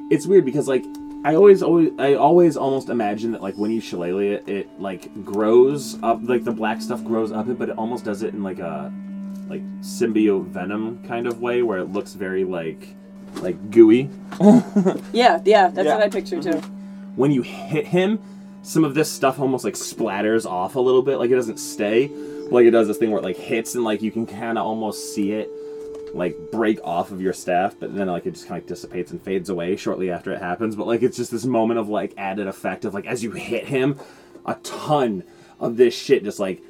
[0.09, 0.85] it's weird because like
[1.25, 5.23] I always, always, I always almost imagine that like when you shillelagh it, it like
[5.23, 8.43] grows up, like the black stuff grows up it, but it almost does it in
[8.43, 8.91] like a
[9.47, 12.87] like symbiote venom kind of way where it looks very like
[13.35, 14.09] like gooey.
[15.13, 15.95] Yeah, yeah, that's Yeah.
[15.95, 16.49] what I picture too.
[16.49, 17.15] Mm-hmm.
[17.15, 18.19] when you hit him,
[18.61, 21.17] some of this stuff almost like splatters off a little bit.
[21.19, 22.09] Like it doesn't stay.
[22.51, 24.65] Like it does this thing where it like hits and like you can kind of
[24.65, 25.49] almost see it
[26.13, 29.21] like break off of your staff, but then like it just kind of dissipates and
[29.21, 30.75] fades away shortly after it happens.
[30.75, 33.65] But like it's just this moment of like added effect of like as you hit
[33.65, 33.99] him,
[34.45, 35.23] a ton
[35.59, 36.61] of this shit just like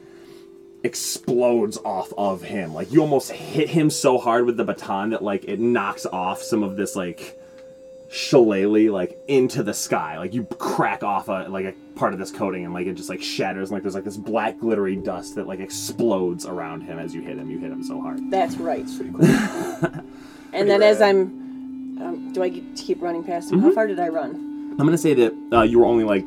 [0.83, 2.73] explodes off of him.
[2.73, 6.41] Like you almost hit him so hard with the baton that like it knocks off
[6.41, 7.39] some of this like
[8.13, 10.17] shillelagh like into the sky.
[10.17, 13.09] Like you crack off a like a part of this coating and like it just
[13.09, 13.69] like shatters.
[13.69, 17.21] And, like there's like this black glittery dust that like explodes around him as you
[17.21, 17.49] hit him.
[17.49, 18.19] You hit him so hard.
[18.29, 18.85] That's right.
[20.53, 21.01] And then as.
[21.01, 23.59] I'm, um, do I get to keep running past him?
[23.59, 24.35] How far did I run?
[24.77, 26.23] I'm gonna say that uh, you were only like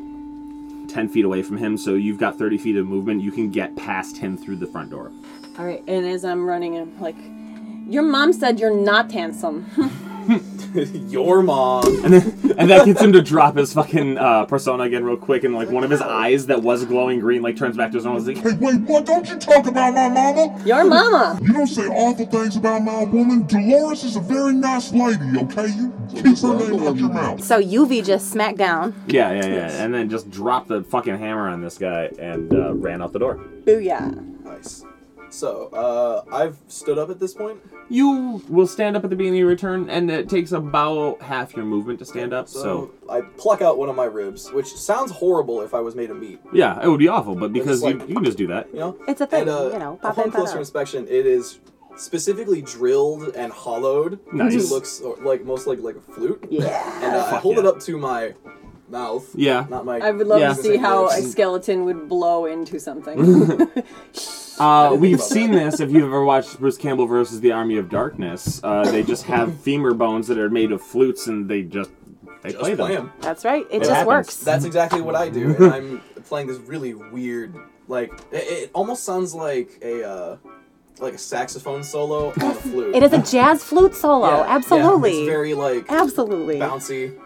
[0.89, 3.23] ten feet away from him, so you've got thirty feet of movement.
[3.23, 5.13] You can get past him through the front door.
[5.59, 5.83] All right.
[5.87, 7.17] And as I'm running, I'm like,
[7.89, 9.67] your mom said you're not handsome.
[11.09, 12.05] Your mom.
[12.05, 15.45] And then, and that gets him to drop his fucking uh, persona again real quick,
[15.45, 18.05] and like one of his eyes that was glowing green like turns back to his
[18.05, 18.23] normal.
[18.23, 19.07] He's like, Hey, wait, what?
[19.07, 20.63] Don't you talk about my mama?
[20.65, 21.39] Your mama.
[21.43, 23.47] You don't say awful things about my woman.
[23.47, 25.69] Dolores is a very nice lady, okay?
[25.69, 27.43] You keep her name out your mouth.
[27.43, 28.95] So Yuvi just smacked down.
[29.07, 32.75] yeah, yeah, yeah, and then just dropped the fucking hammer on this guy and uh,
[32.75, 33.37] ran out the door.
[33.65, 34.43] Booyah.
[34.45, 34.85] Nice.
[35.37, 37.59] So, uh, I've stood up at this point.
[37.91, 41.55] You will stand up at the beginning of your turn, and it takes about half
[41.55, 42.49] your movement to stand up.
[42.49, 45.95] So, So, I pluck out one of my ribs, which sounds horrible if I was
[45.95, 46.41] made of meat.
[46.55, 48.69] yeah, it would be awful, but because like- you, you can just do that.
[48.73, 48.97] You know.
[49.07, 50.61] It's a thing, And, uh, you know, pop upon in, pop closer out.
[50.61, 51.59] inspection, it is
[51.97, 54.19] specifically drilled and hollowed.
[54.33, 54.55] Nice.
[54.55, 56.47] It looks uh, like most like like a flute.
[56.51, 57.05] Yeah.
[57.05, 57.71] And uh, I Fuck hold it yeah.
[57.71, 58.35] up to my
[58.89, 59.29] mouth.
[59.35, 59.67] Yeah.
[59.69, 59.99] Not my.
[59.99, 60.55] I would love Yeah.
[60.55, 63.19] to see how a skeleton would blow into something.
[64.59, 65.81] Uh, we've about seen this.
[65.81, 69.59] If you've ever watched Bruce Campbell versus the Army of Darkness, uh, they just have
[69.61, 71.91] femur bones that are made of flutes, and they just
[72.43, 72.87] they Just play them.
[72.87, 73.13] play 'em.
[73.21, 73.67] That's right.
[73.71, 74.07] It, It just happens.
[74.07, 74.37] works.
[74.39, 77.55] That's exactly what I do, and I'm playing this really weird,
[77.89, 80.37] like it, it almost sounds like a uh,
[81.01, 82.95] like a saxophone solo on a flute.
[82.97, 84.29] It is a jazz flute solo.
[84.29, 85.19] Yeah, yeah, Absolutely.
[85.21, 86.57] it's very like Absolutely.
[86.59, 87.19] bouncy,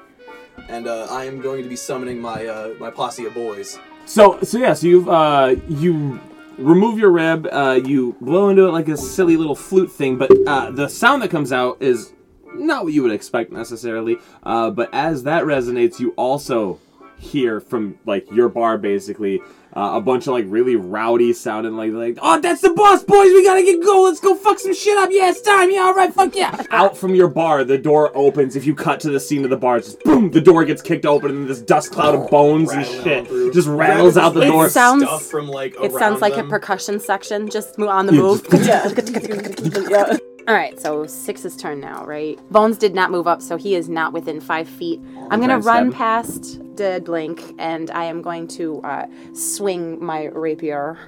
[0.69, 3.79] and uh, I am going to be summoning my uh, my posse of boys.
[4.07, 6.19] So, so yes, you've uh, you
[6.61, 10.31] remove your rib, uh, you blow into it like a silly little flute thing, but
[10.47, 12.13] uh, the sound that comes out is
[12.55, 14.17] not what you would expect necessarily.
[14.43, 16.79] Uh, but as that resonates, you also
[17.19, 19.41] hear from like your bar basically.
[19.73, 23.27] Uh, a bunch of like really rowdy sounding like like oh that's the boss boys
[23.33, 25.95] we gotta get go let's go fuck some shit up yeah it's time yeah all
[25.95, 29.21] right fuck yeah out from your bar the door opens if you cut to the
[29.21, 31.93] scene of the bar it's just boom the door gets kicked open and this dust
[31.93, 33.53] cloud of bones and shit through.
[33.53, 36.99] just rattles out the It door sounds- Stuff from like It sounds like a percussion
[36.99, 38.47] section, just on the Yeah, move.
[39.91, 40.17] yeah.
[40.45, 40.51] yeah.
[40.51, 42.39] All right, so Six's turn now, right?
[42.51, 45.01] Bones did not move up, so he is not within five feet.
[45.31, 50.03] I'm gonna to run stab past Dead Blink, and I am going to uh, swing
[50.05, 50.99] my rapier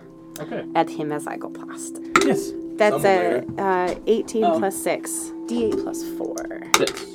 [0.40, 1.98] okay at him as I go past.
[2.24, 4.58] yes That's a Something uh, 18 Oh.
[4.58, 5.10] plus 6,
[5.46, 6.62] d8 plus 4.
[6.76, 7.06] six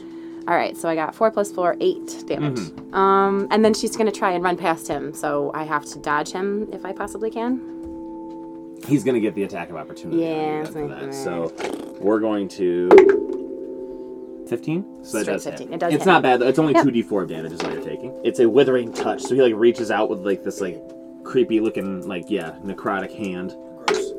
[0.48, 2.60] All right, so I got 4 plus 4, 8 damage.
[2.60, 2.94] Mm-hmm.
[2.94, 6.32] Um, and then she's gonna try and run past him, so I have to dodge
[6.32, 7.60] him if I possibly can.
[8.88, 11.04] he's gonna get the attack of opportunity on you Yeah, after it's that.
[11.04, 12.90] like- so we're going to
[14.50, 15.68] 15 so that Straight does 15.
[15.68, 15.74] hit.
[15.76, 16.10] It does it's hit.
[16.10, 16.86] not bad though it's only Yep.
[16.86, 19.92] 2d4 of damage is all you're taking it's a withering touch so he like reaches
[19.92, 20.80] out with like this like
[21.24, 23.54] creepy looking like yeah necrotic hand
[23.86, 24.12] Gross.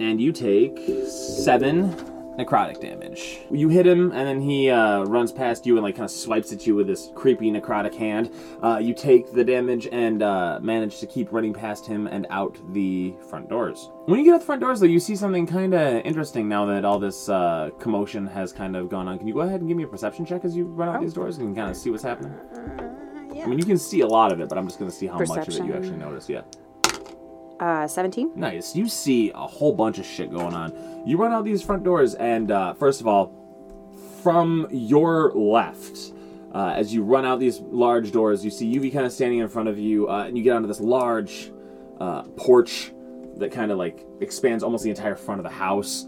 [0.00, 1.94] and you take seven
[2.38, 3.40] necrotic damage.
[3.50, 6.52] You hit him, and then he uh, runs past you and like kind of swipes
[6.52, 8.32] at you with this creepy necrotic hand.
[8.62, 12.58] Uh, you take the damage and uh, manage to keep running past him and out
[12.72, 13.90] the front doors.
[14.06, 16.66] When you get out the front doors, though, you see something kind of interesting now
[16.66, 19.18] that all this uh, commotion has kind of gone on.
[19.18, 21.14] Can you go ahead and give me a perception check as you run out these
[21.14, 22.34] doors and kind of see what's happening?
[23.34, 23.44] Yeah.
[23.44, 25.06] I mean, you can see a lot of it, but I'm just going to see
[25.06, 26.28] how much of it you actually notice.
[26.28, 26.42] Yeah.
[27.60, 28.32] Uh, 17?
[28.36, 28.76] Nice.
[28.76, 30.72] You see a whole bunch of shit going on.
[31.06, 33.32] You run out these front doors, and uh, first of all,
[34.22, 36.12] from your left,
[36.52, 39.48] uh, as you run out these large doors, you see Yuvi kind of standing in
[39.48, 41.52] front of you, uh, and you get onto this large
[42.00, 42.92] uh, porch
[43.36, 46.06] that kind of like expands almost the entire front of the house.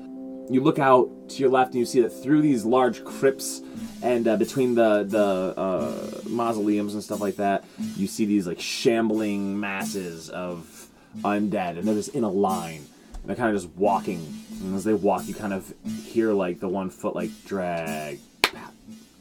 [0.51, 3.63] You look out to your left, and you see that through these large crypts
[4.03, 7.65] and uh, between the the uh, mausoleums and stuff like that,
[7.97, 10.78] you see these like shambling masses of
[11.19, 12.87] undead, and they're just in a line.
[13.15, 15.73] And they're kind of just walking, and as they walk, you kind of
[16.05, 18.73] hear like the one foot like drag, pat,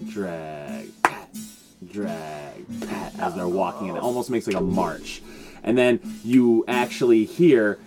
[0.08, 1.30] drag, pat,
[1.92, 5.22] drag, pat as they're walking, and it almost makes like a march.
[5.64, 7.80] And then you actually hear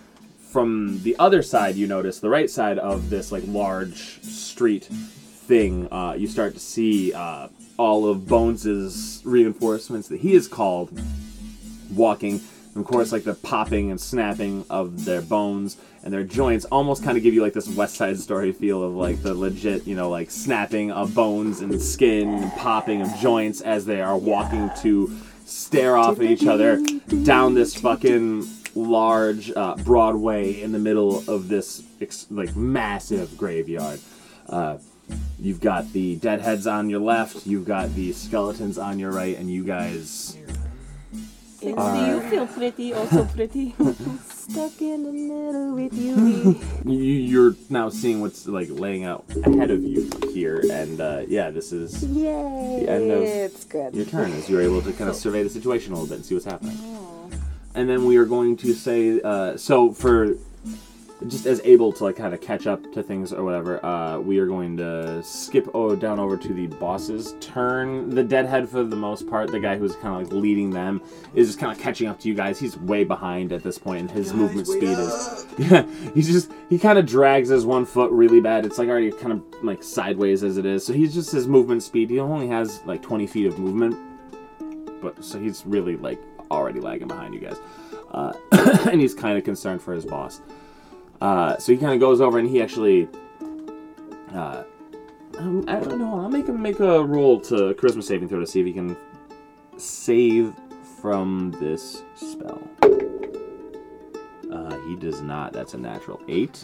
[0.51, 1.75] from the other side.
[1.75, 5.91] You notice the right side of this like large street thing.
[5.91, 10.91] Uh, you start to see uh, all of Bones's reinforcements that he has called
[11.93, 12.41] walking.
[12.73, 17.03] And of course, like the popping and snapping of their bones and their joints almost
[17.03, 19.95] kind of give you like this West Side Story feel of like the legit, you
[19.95, 24.71] know, like snapping of bones and skin and popping of joints as they are walking
[24.81, 26.81] to stare off at each other
[27.23, 33.99] down this fucking large uh, Broadway in the middle of this ex- like massive graveyard.
[34.47, 34.77] Uh,
[35.39, 39.51] you've got the deadheads on your left, you've got the skeletons on your right, and
[39.51, 40.37] you guys
[41.61, 42.93] Do you feel pretty?
[42.93, 43.75] Also pretty.
[44.27, 46.59] Stuck in the middle with you.
[46.91, 51.51] you, you're now seeing what's like laying out ahead of you here, and uh, yeah,
[51.51, 52.83] this is Yay!
[52.85, 53.93] The end of it's good.
[53.93, 56.25] your turn as you're able to kind of survey the situation a little bit and
[56.25, 56.77] see what's happening.
[57.75, 60.35] And then we are going to say, uh, so for
[61.27, 64.39] just as able to like kind of catch up to things or whatever, uh, we
[64.39, 68.09] are going to skip oh, down over to the boss's turn.
[68.09, 71.01] The deadhead, for the most part, the guy who's kind of like leading them,
[71.35, 72.59] is just kind of catching up to you guys.
[72.59, 75.85] He's way behind at this point, and his movement wait speed is yeah.
[76.13, 78.65] He's just he kind of drags his one foot really bad.
[78.65, 80.85] It's like already kind of like sideways as it is.
[80.85, 82.09] So he's just his movement speed.
[82.09, 83.95] He only has like 20 feet of movement,
[85.01, 87.57] but so he's really like already lagging behind you guys,
[88.11, 88.33] uh,
[88.89, 90.41] and he's kind of concerned for his boss.
[91.21, 93.07] Uh, so he kind of goes over and he actually.
[94.33, 94.63] Uh,
[95.37, 96.19] um, I don't know.
[96.19, 98.97] I'll make him make a roll to charisma saving throw to see if he can
[99.77, 100.53] save
[101.01, 102.61] from this spell.
[104.51, 105.53] Uh, he does not.
[105.53, 106.63] That's a natural eight,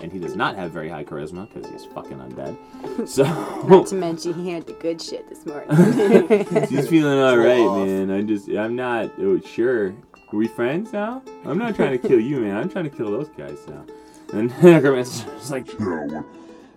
[0.00, 2.56] and he does not have very high charisma because he's fucking undead.
[3.08, 3.24] So
[3.66, 5.68] Not to mention he had the good shit this morning.
[6.68, 8.10] he's feeling all right, man.
[8.10, 9.12] I just, I'm not.
[9.18, 9.94] Oh, sure.
[10.32, 11.22] Are we friends now?
[11.44, 12.56] I'm not trying to kill you, man.
[12.56, 13.84] I'm trying to kill those guys now.
[14.32, 16.22] And Necromancer's like, Yeah, wha-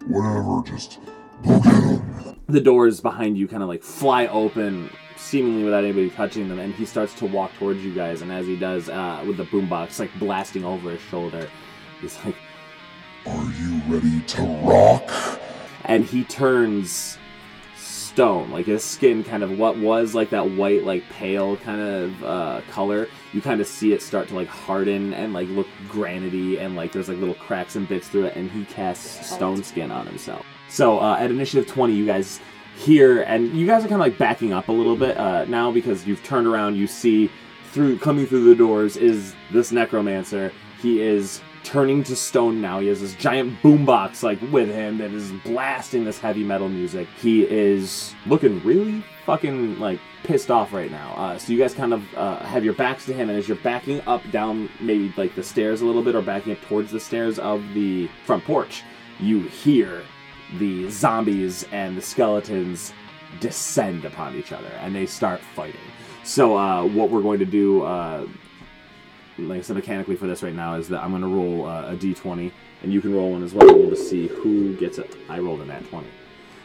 [0.08, 1.00] whatever, just
[1.44, 2.40] go get him.
[2.48, 6.74] the doors behind you kind of like fly open, seemingly without anybody touching them, and
[6.74, 8.22] he starts to walk towards you guys.
[8.22, 11.50] And as he does, uh, with the boombox like blasting over his shoulder,
[12.02, 12.36] he's like,
[13.26, 15.40] Are you ready to rock?
[15.86, 17.18] and he turns
[18.17, 22.23] stone like his skin kind of what was like that white like pale kind of
[22.23, 26.58] uh, color you kind of see it start to like harden and like look granity
[26.58, 29.91] and like there's like little cracks and bits through it and he casts stone skin
[29.91, 30.43] on himself.
[30.67, 32.39] So uh, at initiative 20 you guys
[32.75, 35.71] hear and you guys are kind of like backing up a little bit uh, now
[35.71, 37.30] because you've turned around you see
[37.65, 40.51] through coming through the doors is this necromancer.
[40.82, 42.80] He is turning to stone now.
[42.80, 47.10] He has this giant boombox like with him that is blasting this heavy metal music.
[47.19, 51.13] He is looking really fucking like pissed off right now.
[51.17, 53.58] Uh, so you guys kind of uh, have your backs to him, and as you're
[53.58, 57.01] backing up down maybe like the stairs a little bit, or backing up towards the
[57.01, 58.84] stairs of the front porch,
[59.19, 60.03] you hear
[60.60, 62.93] the zombies and the skeletons
[63.41, 65.82] descend upon each other, and they start fighting.
[66.23, 67.84] So uh, what we're going to do.
[69.38, 71.91] Like I said, mechanically for this right now is that I'm going to roll uh,
[71.91, 72.52] a d20,
[72.84, 73.67] and you can roll one as well.
[73.67, 75.15] We'll just see who gets it.
[75.30, 76.08] I rolled a nat 20.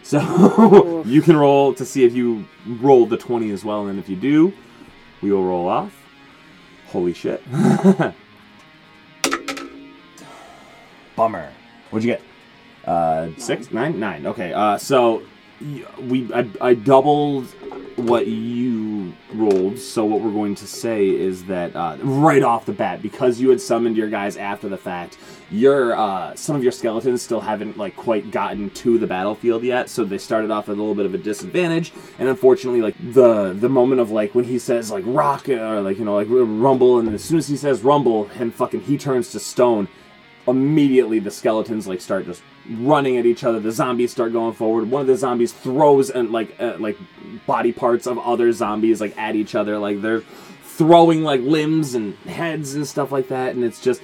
[0.05, 4.09] So you can roll to see if you rolled the 20 as well, and if
[4.09, 4.53] you do,
[5.23, 5.97] we will roll off.
[6.89, 7.41] Holy shit.
[11.15, 11.53] Bummer.
[11.91, 12.23] What'd you get?
[12.85, 14.27] Uh, six, nine, nine.
[14.27, 14.53] Okay.
[14.53, 15.23] Uh, so
[16.01, 17.47] we I, I doubled
[17.97, 18.82] what you
[19.35, 19.79] rolled.
[19.79, 23.51] So what we're going to say is that uh, right off the bat, because you
[23.51, 25.19] had summoned your guys after the fact,
[25.51, 29.89] your uh, some of your skeletons still haven't like quite gotten to the battlefield yet.
[29.89, 33.53] So they started off at a little bit of a disadvantage, and unfortunately, like the
[33.53, 36.99] the moment of like when he says like rock or like you know like rumble,
[36.99, 39.89] and as soon as he says rumble, and fucking he turns to stone
[40.49, 43.61] immediately the skeletons like start just running at each other.
[43.61, 44.91] The zombies start going forward.
[44.91, 46.99] One of the zombies throws and like uh, like
[47.47, 49.79] body parts of other zombies like at each other.
[49.79, 50.23] Like they're
[50.65, 53.55] throwing like limbs and heads and stuff like that.
[53.55, 54.03] And it's just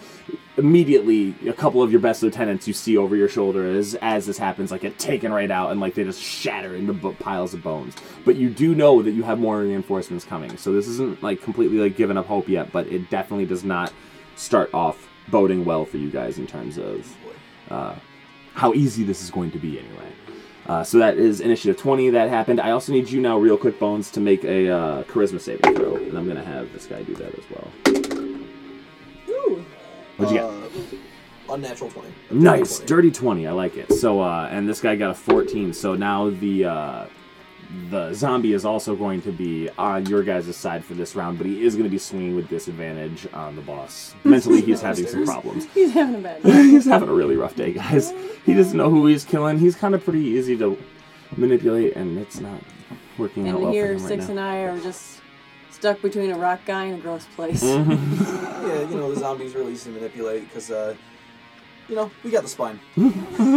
[0.56, 4.36] immediately a couple of your best lieutenants you see over your shoulder as as this
[4.36, 7.62] happens like get taken right out and like they just shatter into b- piles of
[7.62, 7.94] bones.
[8.24, 10.56] But you do know that you have more reinforcements coming.
[10.56, 12.72] So this isn't like completely like giving up hope yet.
[12.72, 13.92] But it definitely does not
[14.36, 17.16] start off boding well for you guys in terms of
[17.70, 17.94] uh,
[18.58, 20.12] how easy this is going to be anyway.
[20.66, 22.60] Uh, so that is initiative 20 that happened.
[22.60, 25.96] I also need you now, real quick, Bones, to make a uh, charisma saving throw,
[25.96, 27.68] and I'm going to have this guy do that as well.
[30.16, 30.44] What'd you get?
[30.44, 32.08] Uh, unnatural 20.
[32.32, 33.46] Nice, Dirty dirty 20.
[33.46, 33.92] I like it.
[33.92, 35.72] So, uh, and this guy got a 14.
[35.72, 37.06] So now the uh,
[37.90, 41.46] the zombie is also going to be on your guys' side for this round, but
[41.46, 44.14] he is going to be swinging with disadvantage on the boss.
[44.24, 45.66] Mentally, he's having some problems.
[45.74, 46.50] He's having a bad day.
[46.62, 48.12] he's having a really rough day, guys.
[48.46, 49.58] He doesn't know who he's killing.
[49.58, 50.78] He's kind of pretty easy to
[51.36, 52.60] manipulate, and it's not
[53.18, 54.30] working out And well for here, him right Six now.
[54.30, 55.20] and I are just
[55.70, 57.62] stuck between a rock guy and a gross place.
[57.62, 58.66] Mm-hmm.
[58.66, 60.94] Yeah, you know, the zombies really easy to manipulate because, uh,
[61.88, 62.80] you know, we got the spine.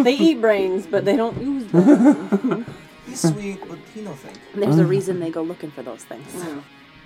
[0.04, 2.66] they eat brains, but they don't use them.
[3.12, 4.40] He's sweet, but he no think.
[4.56, 4.86] There's a oh.
[4.86, 6.26] reason they go looking for those things.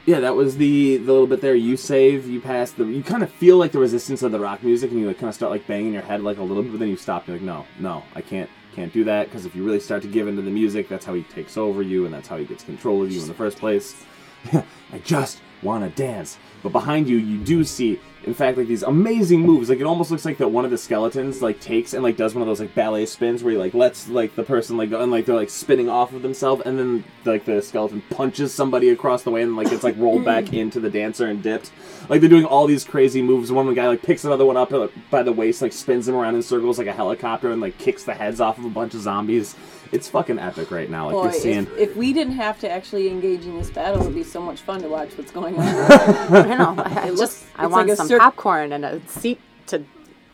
[0.06, 1.56] Yeah, that was the the little bit there.
[1.56, 2.86] You save, you pass the.
[2.86, 5.30] You kind of feel like the resistance of the rock music, and you like kind
[5.30, 7.28] of start like banging your head like a little bit, but then you stop.
[7.28, 10.08] You're like, no, no, I can't can't do that because if you really start to
[10.08, 12.64] give into the music, that's how he takes over you, and that's how he gets
[12.64, 14.06] control of you in the first place.
[14.94, 16.38] I just wanna dance.
[16.64, 19.70] But behind you, you do see, in fact, like these amazing moves.
[19.70, 22.34] Like it almost looks like that one of the skeletons like takes and like does
[22.34, 25.00] one of those like ballet spins where he like lets like the person like go
[25.00, 28.90] and like they're like spinning off of themselves, and then like the skeleton punches somebody
[28.90, 31.72] across the way and like it's like rolled back into the dancer and dipped.
[32.10, 33.52] Like they're doing all these crazy moves.
[33.52, 36.16] And one guy like picks another one up uh, by the waist, like spins him
[36.16, 38.96] around in circles like a helicopter, and like kicks the heads off of a bunch
[38.96, 39.56] of zombies.
[39.96, 41.06] It's fucking epic right now.
[41.06, 41.60] Like Boy, you're seeing.
[41.68, 44.42] if, if we didn't have to actually engage in this battle, it would be so
[44.42, 45.64] much fun to watch what's going on.
[46.36, 46.76] I know.
[46.86, 49.84] I just I want like some cir- popcorn and a seat to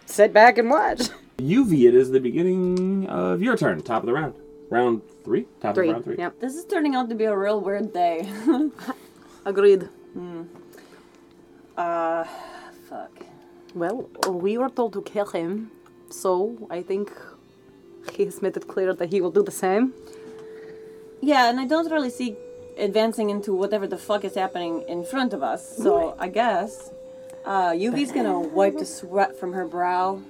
[0.07, 1.01] sit back and watch.
[1.37, 3.81] Yuvi, it is the beginning of your turn.
[3.81, 4.33] Top of the round.
[4.69, 5.45] Round three?
[5.61, 5.89] Top Three.
[5.89, 6.15] of round three.
[6.17, 6.39] Yep.
[6.39, 8.27] this is turning out to be a real weird day.
[9.45, 9.87] Agreed.
[11.77, 12.23] uh,
[12.89, 13.11] fuck.
[13.75, 15.71] Well, we were told to kill him,
[16.09, 17.11] so I think
[18.13, 19.93] he has made it clear that he will do the same.
[21.21, 22.35] Yeah, and I don't really see
[22.77, 25.77] advancing into whatever the fuck is happening in front of us.
[25.77, 26.91] So I guess
[27.45, 30.21] uh, Yuvi's gonna wipe the sweat from her brow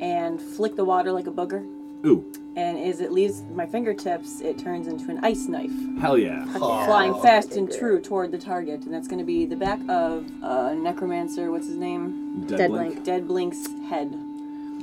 [0.00, 1.64] and flick the water like a booger.
[2.06, 2.22] Ooh,
[2.54, 6.44] And as it leaves my fingertips, it turns into an ice knife, hell yeah.
[6.52, 8.82] flying fast and true toward the target.
[8.82, 11.50] And that's gonna be the back of uh, Necromancer.
[11.50, 12.44] What's his name?
[12.46, 12.94] Dead blink.
[12.94, 13.04] Link.
[13.04, 14.12] Dead Blink's head.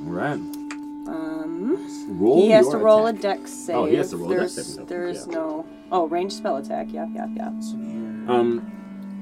[0.04, 0.40] Alright.
[1.06, 1.88] Um,
[2.20, 3.18] Roll he has to roll attack.
[3.18, 3.76] a dex save.
[3.76, 4.76] Oh, he has to roll a dex there's.
[4.88, 5.34] There's Yeah.
[5.34, 5.66] no.
[5.90, 6.88] Oh, ranged spell attack.
[6.90, 7.46] Yeah, yeah, yeah.
[8.28, 8.70] Um,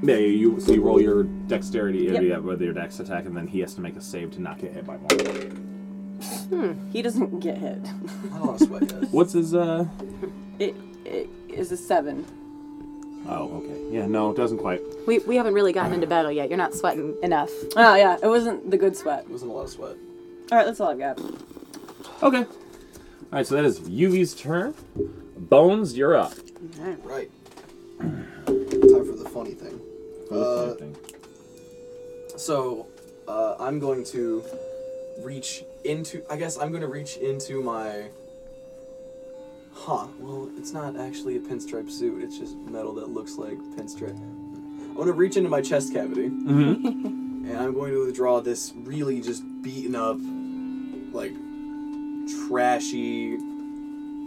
[0.03, 2.23] yeah, you so you roll your dexterity, Yep.
[2.23, 4.59] yeah, with your dex attack, and then he has to make a save to not
[4.59, 6.75] get hit by more.
[6.93, 7.79] He doesn't get hit.
[8.33, 8.83] I don't want sweat.
[9.11, 9.87] What's his, uh...
[10.59, 10.75] It,
[11.05, 12.27] it is a seven.
[13.27, 13.81] Oh, okay.
[13.91, 14.83] Yeah, no, it doesn't quite.
[15.07, 16.49] We, we haven't really gotten into battle yet.
[16.51, 17.51] You're not sweating enough.
[17.77, 19.25] Oh yeah, it wasn't the good sweat.
[19.25, 19.97] It wasn't a lot of sweat.
[20.51, 21.19] All right, that's all I've got.
[22.23, 22.45] Okay.
[23.33, 24.75] Alright, so that is Yuvi's turn.
[25.37, 26.33] Bones, you're up.
[26.79, 26.97] Okay.
[27.03, 27.31] Right.
[28.01, 29.81] Time for the funny thing.
[30.31, 30.75] Uh,
[32.37, 32.87] so,
[33.29, 34.45] uh, I'm going to
[35.23, 36.23] reach into.
[36.31, 38.09] I guess I'm going to reach into my.
[39.73, 40.09] Huh.
[40.19, 42.23] Well, it's not actually a pinstripe suit.
[42.23, 44.19] It's just metal that looks like pinstripe.
[44.19, 46.29] I'm going to reach into my chest cavity.
[46.29, 46.87] mm-hmm.
[47.49, 50.19] and I'm going to withdraw this really just beaten up,
[51.13, 51.33] like
[52.49, 53.39] trashy,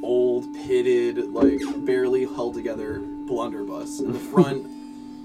[0.01, 3.99] old, pitted, like barely held together blunderbuss.
[3.99, 4.65] And the front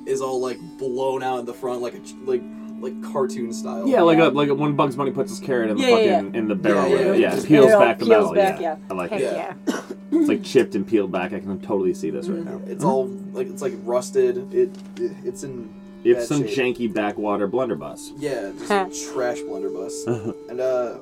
[0.07, 2.43] is all like blown out in the front, like a like
[2.81, 3.89] like cartoon style.
[3.89, 6.17] Yeah, like a, like a, when Bugs Bunny puts his carrot in the Yeah, yeah,
[6.19, 6.89] fucking in the barrel.
[6.89, 8.35] Yeah, Yeah, yeah, yeah, just- peels it back the peels metal.
[8.35, 8.77] back, yeah.
[8.79, 8.85] yeah.
[8.91, 9.33] I like Heck it.
[9.33, 9.55] yeah.
[10.11, 11.33] It's like chipped and peeled back.
[11.33, 12.61] I can totally see this right now.
[12.67, 14.55] It's all like it's like rusted.
[14.55, 15.75] It, it it's in.
[16.05, 16.77] It's some shape.
[16.77, 18.13] janky backwater blunderbuss.
[18.17, 20.07] Yeah, just trash blunderbuss.
[20.49, 20.99] and uh,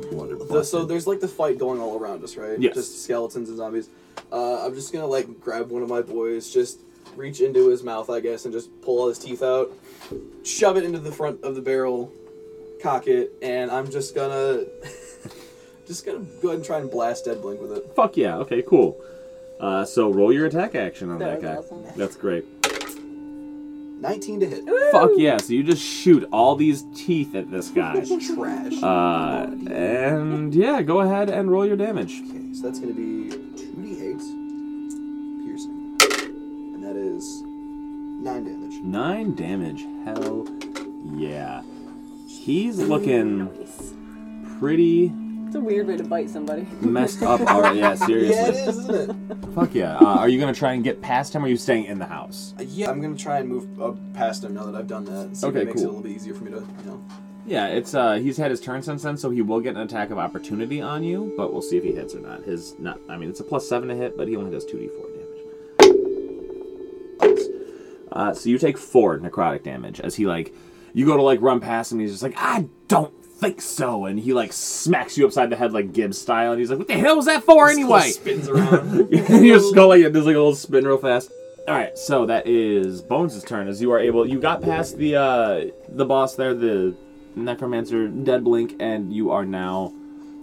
[0.00, 2.58] the, so there's like the fight going all around us, right?
[2.58, 2.74] Yes.
[2.74, 3.88] Just skeletons and zombies.
[4.32, 6.80] Uh, I'm just gonna like grab one of my boys, just
[7.16, 9.70] reach into his mouth, I guess, and just pull all his teeth out,
[10.44, 12.12] shove it into the front of the barrel,
[12.82, 14.64] cock it, and I'm just gonna,
[15.86, 17.92] just gonna go ahead and try and blast Dead Blink with it.
[17.94, 18.36] Fuck yeah.
[18.38, 19.00] Okay, cool.
[19.60, 21.56] Uh, so roll your attack action on that, That guy.
[21.58, 21.84] awesome.
[21.96, 22.44] That's great.
[24.04, 24.68] 19 to hit.
[24.92, 25.38] Fuck yeah.
[25.38, 27.94] So you just shoot all these teeth at this guy.
[28.34, 28.82] Trash.
[28.82, 32.20] uh, and yeah, go ahead and roll your damage.
[32.28, 34.18] Okay, so that's gonna be two d8
[35.42, 35.96] piercing,
[36.74, 38.74] and that is nine damage.
[38.82, 39.86] Nine damage.
[40.04, 40.46] Hell
[41.14, 41.62] yeah.
[42.28, 43.48] He's looking
[44.58, 45.08] pretty
[45.54, 46.66] It's a weird way to bite somebody.
[46.80, 47.78] messed up already.
[47.78, 48.34] Yeah, seriously.
[48.34, 49.54] Yeah, it is, isn't it?
[49.54, 49.96] Fuck yeah.
[49.98, 52.06] Uh, are you gonna try and get past him, or are you staying in the
[52.06, 52.54] house?
[52.58, 55.36] Uh, yeah, I'm gonna try and move uh, past him now that I've done that.
[55.36, 57.00] See Okay, if it makes it a little bit easier for me to, you know.
[57.46, 60.10] Yeah, it's uh he's had his turn since then, so he will get an attack
[60.10, 62.42] of opportunity on you, but we'll see if he hits or not.
[62.42, 64.80] His not I mean it's a plus seven to hit, but he only does two
[64.80, 65.06] D four
[67.20, 67.40] damage.
[68.10, 70.52] Uh, so you take four necrotic damage as he like
[70.94, 74.18] you go to like run past him, he's just like, I don't think so and
[74.18, 76.94] he like smacks you upside the head like Gibbs style and he's like, What the
[76.98, 78.10] hell was that for anyway?
[78.10, 79.10] spins around.
[79.44, 81.30] Your skull like it does like a little spin real fast.
[81.66, 83.68] All right, so that is Bones' turn.
[83.68, 86.94] As you are able, you got past the uh, the boss there, the
[87.36, 89.92] necromancer Dead Blink, and you are now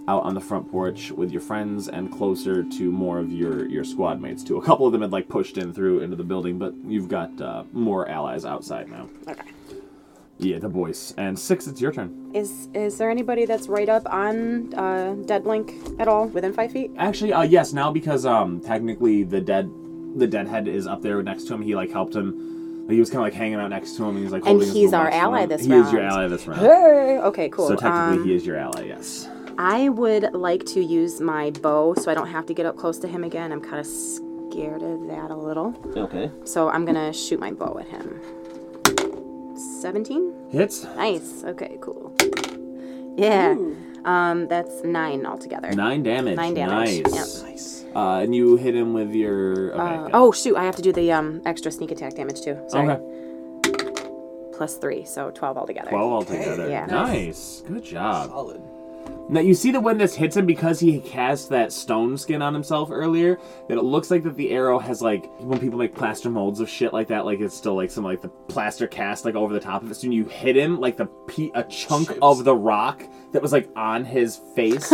[0.08, 3.84] out on the front porch with your friends and closer to more of your your
[3.84, 4.58] squad mates too.
[4.58, 7.40] A couple of them had like pushed in through into the building, but you've got
[7.40, 9.08] uh, more allies outside now.
[9.28, 9.52] Okay.
[10.42, 11.14] Yeah, the boys.
[11.18, 12.32] And six, it's your turn.
[12.34, 16.72] Is is there anybody that's right up on uh, Dead Blink at all within five
[16.72, 16.92] feet?
[16.98, 19.70] Actually, uh, yes, now because um technically the dead
[20.16, 21.62] the deadhead is up there next to him.
[21.62, 22.88] He like helped him.
[22.90, 24.16] He was kind of like hanging out next to him.
[24.16, 25.50] And he's like And holding his he's our ally him.
[25.50, 26.60] this He is your ally this round.
[26.60, 27.68] Hey, okay, cool.
[27.68, 28.86] So technically, Um, he is your ally.
[28.88, 29.30] Yes.
[29.58, 32.98] I would like to use my bow so I don't have to get up close
[33.00, 33.52] to him again.
[33.52, 35.76] I'm kind of scared of that a little.
[35.96, 36.32] Okay.
[36.46, 38.20] So I'm gonna shoot my bow at him.
[39.56, 40.34] 17?
[40.52, 40.84] Hits.
[40.96, 41.44] Nice.
[41.44, 42.14] Okay, cool.
[43.18, 43.56] Yeah.
[44.06, 45.72] Um, that's nine altogether.
[45.72, 46.36] Nine damage.
[46.36, 47.04] Nine damage.
[47.06, 47.42] Nice.
[47.42, 47.50] Yep.
[47.50, 47.86] Nice.
[47.96, 49.74] Uh, and you hit him with your.
[49.74, 49.82] Okay.
[49.82, 50.12] Uh, good.
[50.14, 50.56] oh shoot!
[50.56, 52.58] I have to do the um extra sneak attack damage too.
[52.68, 52.90] Sorry.
[52.90, 54.52] Okay.
[54.54, 55.90] Plus three, so twelve altogether.
[55.90, 56.70] Twelve altogether.
[56.70, 56.86] Yeah.
[56.86, 57.64] Nice.
[57.68, 58.30] Good job.
[58.30, 58.62] Solid.
[59.32, 62.54] Now you see that when this hits him, because he cast that stone skin on
[62.54, 66.30] himself earlier, that it looks like that the arrow has like when people make plaster
[66.30, 69.36] molds of shit like that, like it's still like some like the plaster cast like
[69.36, 69.96] over the top of it.
[69.96, 73.54] So when you hit him, like the pe- a chunk of the rock that was
[73.54, 74.92] like on his face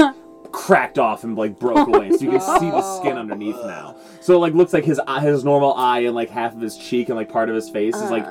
[0.51, 3.95] cracked off and like broke away, so you can see the skin underneath now.
[4.21, 6.77] So it like looks like his eye, his normal eye and like half of his
[6.77, 8.25] cheek and like part of his face is like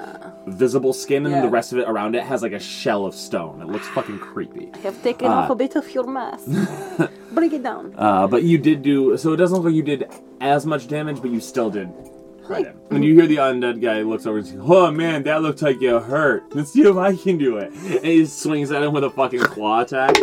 [0.46, 3.14] visible skin, and then the rest of it around it has like a shell of
[3.14, 3.60] stone.
[3.62, 4.70] It looks fucking creepy.
[4.74, 6.46] I have taken Uh, off a bit of your mask.
[7.32, 7.94] Bring it down.
[7.98, 9.32] Uh, but you did do so.
[9.32, 10.08] It doesn't look like you did
[10.40, 12.76] as much damage, but you still did him.
[12.90, 15.80] And you hear the undead guy looks over and says, "Oh man, that looks like
[15.80, 16.44] you hurt.
[16.54, 19.40] Let's see if I can do it." And he swings at him with a fucking
[19.40, 20.14] claw attack.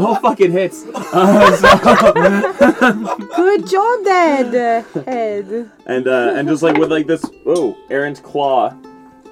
[0.00, 0.84] Oh, fucking hits.
[1.12, 4.84] Uh, so- Good job, Dad.
[5.06, 5.70] Head.
[5.86, 8.70] and uh, and just like with like this, oh, Aaron's claw,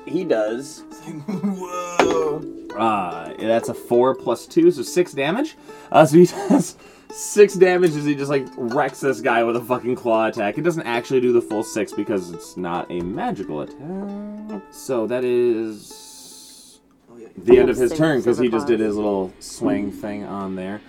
[0.07, 0.81] he does.
[1.27, 2.43] Whoa.
[2.77, 5.57] Uh, that's a four plus two, so six damage.
[5.91, 6.77] Uh, so he does
[7.11, 10.59] six damage as he just like wrecks this guy with a fucking claw attack.
[10.59, 14.63] It doesn't actually do the full six because it's not a magical attack.
[14.71, 16.81] So that is
[17.11, 20.55] Oh, the end of his turn because he just did his little swing thing on
[20.57, 20.81] there.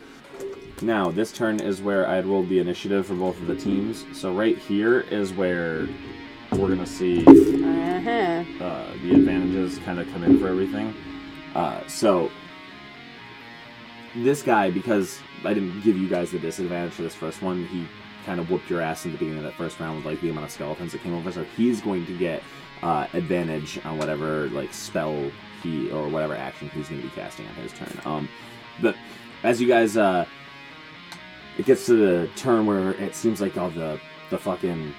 [0.82, 4.05] Now this turn is where I had rolled the initiative for both of the teams.
[4.13, 5.88] So right here is where
[6.57, 8.63] we're gonna see Uh-huh.
[8.63, 10.93] uh, the advantages kind of come in for everything.
[11.55, 12.31] Uh, so
[14.15, 17.85] this guy, because I didn't give you guys the disadvantage for this first one, he
[18.25, 20.29] kind of whooped your ass in the beginning of that first round with like the
[20.29, 21.31] amount of skeletons that came over.
[21.31, 22.41] So he's going to get
[22.83, 25.31] uh, advantage on whatever like spell
[25.63, 27.99] he or whatever action he's going to be casting on his turn.
[28.05, 28.29] Um,
[28.81, 28.95] but
[29.43, 30.25] as you guys, uh,
[31.57, 33.99] it gets to the turn where it seems like all the
[34.29, 34.93] the fucking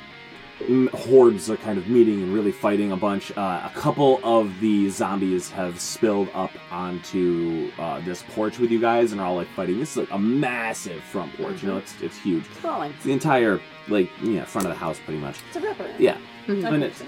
[0.92, 3.30] hordes are kind of meeting and really fighting a bunch.
[3.36, 8.80] Uh, a couple of the zombies have spilled up onto uh, this porch with you
[8.80, 9.78] guys and are all like fighting.
[9.78, 11.62] This is like a massive front porch.
[11.62, 12.44] You know, it's it's huge.
[12.60, 12.92] Crawling.
[12.92, 15.36] It's the entire like yeah front of the house pretty much.
[15.48, 15.88] It's a ripper.
[15.98, 16.72] Yeah, Mhm.
[16.74, 17.02] and it's.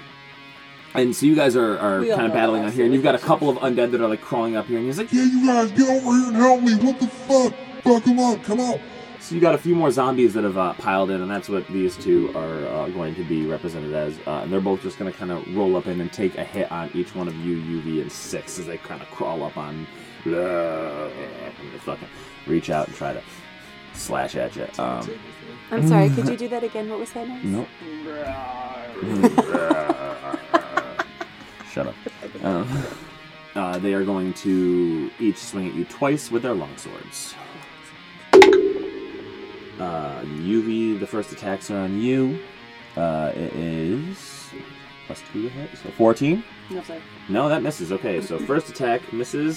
[0.93, 2.69] And so you guys are, are kind of battling that.
[2.71, 4.79] on here, and you've got a couple of undead that are like crawling up here,
[4.79, 6.75] and he's like, Yeah, you guys, get over here and help me.
[6.75, 7.55] What the fuck?
[7.85, 8.43] Fuck him up.
[8.43, 8.81] Come on.
[9.31, 11.65] So you got a few more zombies that have uh, piled in, and that's what
[11.69, 14.19] these two are uh, going to be represented as.
[14.27, 16.43] Uh, and they're both just going to kind of roll up in and take a
[16.43, 19.57] hit on each one of you, Yuvi, and six as they kind of crawl up
[19.57, 19.87] on.
[20.25, 22.09] and they fucking
[22.49, 23.23] reach out and try to
[23.93, 24.67] slash at you.
[24.81, 25.09] Um,
[25.71, 26.91] I'm sorry, could you do that again?
[26.91, 27.45] What was that noise?
[27.45, 27.69] nope.
[31.71, 31.95] Shut up.
[32.43, 32.83] Um,
[33.55, 37.37] uh, they are going to each swing at you twice with their longswords.
[39.81, 42.39] Uh, Yuvi, the first attack's on you.
[42.97, 44.51] Uh, it is
[45.07, 46.45] plus two to hit, so 14.
[46.71, 46.83] No.
[47.29, 47.91] No, that misses.
[47.91, 49.57] Okay, so first attack misses.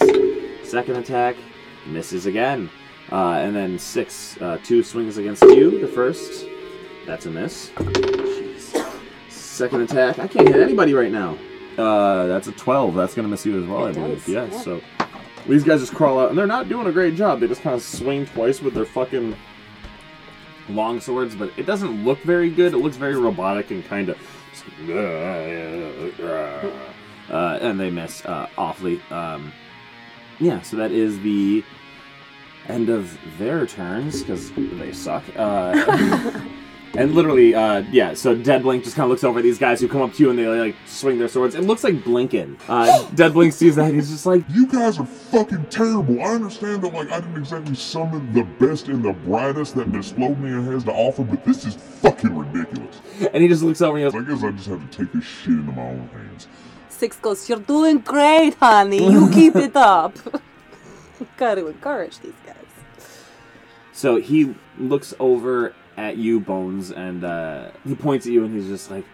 [0.63, 1.35] Second attack
[1.85, 2.69] misses again.
[3.11, 5.79] Uh, and then six, uh, two swings against you.
[5.79, 6.45] The first,
[7.05, 7.69] that's a miss.
[7.75, 8.91] Jeez.
[9.29, 11.37] Second attack, I can't hit anybody right now.
[11.77, 12.95] Uh, that's a 12.
[12.95, 14.27] That's gonna miss you as well, I believe.
[14.27, 14.49] yeah.
[14.49, 14.81] So
[15.47, 17.41] these guys just crawl out, and they're not doing a great job.
[17.41, 19.35] They just kind of swing twice with their fucking
[20.69, 22.73] long swords, but it doesn't look very good.
[22.73, 24.17] It looks very robotic and kind of.
[27.29, 29.01] Uh, and they miss uh, awfully.
[29.09, 29.51] Um,
[30.39, 31.63] yeah, so that is the
[32.67, 35.23] end of their turns because they suck.
[35.35, 36.39] Uh,
[36.95, 38.13] and literally, uh, yeah.
[38.13, 40.23] So Dead Blink just kind of looks over at these guys who come up to
[40.23, 41.55] you and they like swing their swords.
[41.55, 42.59] It looks like Blinken.
[42.67, 46.21] Uh, Dead Blink sees that and he's just like, You guys are fucking terrible.
[46.21, 50.63] I understand that, like, I didn't exactly summon the best and the brightest that Desplodnia
[50.71, 52.99] has to offer, but this is fucking ridiculous.
[53.33, 55.23] and he just looks over and he I guess I just have to take this
[55.23, 56.47] shit into my own hands.
[56.89, 59.11] Six goes, You're doing great, honey.
[59.11, 60.15] You keep it up.
[61.37, 62.55] Gotta encourage these guys.
[63.93, 68.67] So he looks over at you, Bones, and uh, he points at you and he's
[68.67, 69.05] just like,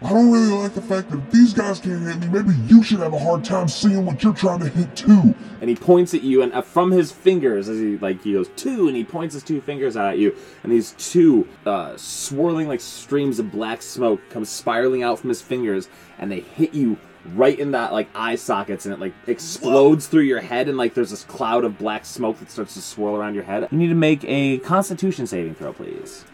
[0.00, 2.84] I don't really like the fact that if these guys can't hit me, maybe you
[2.84, 5.34] should have a hard time seeing what you're trying to hit too.
[5.60, 8.48] and he points at you, and uh, from his fingers, as he like he goes
[8.54, 12.68] two, and he points his two fingers out at you, and these two uh, swirling
[12.68, 16.96] like streams of black smoke come spiraling out from his fingers, and they hit you
[17.34, 20.94] right in that like eye sockets, and it like explodes through your head, and like
[20.94, 23.66] there's this cloud of black smoke that starts to swirl around your head.
[23.72, 26.24] You need to make a Constitution saving throw, please.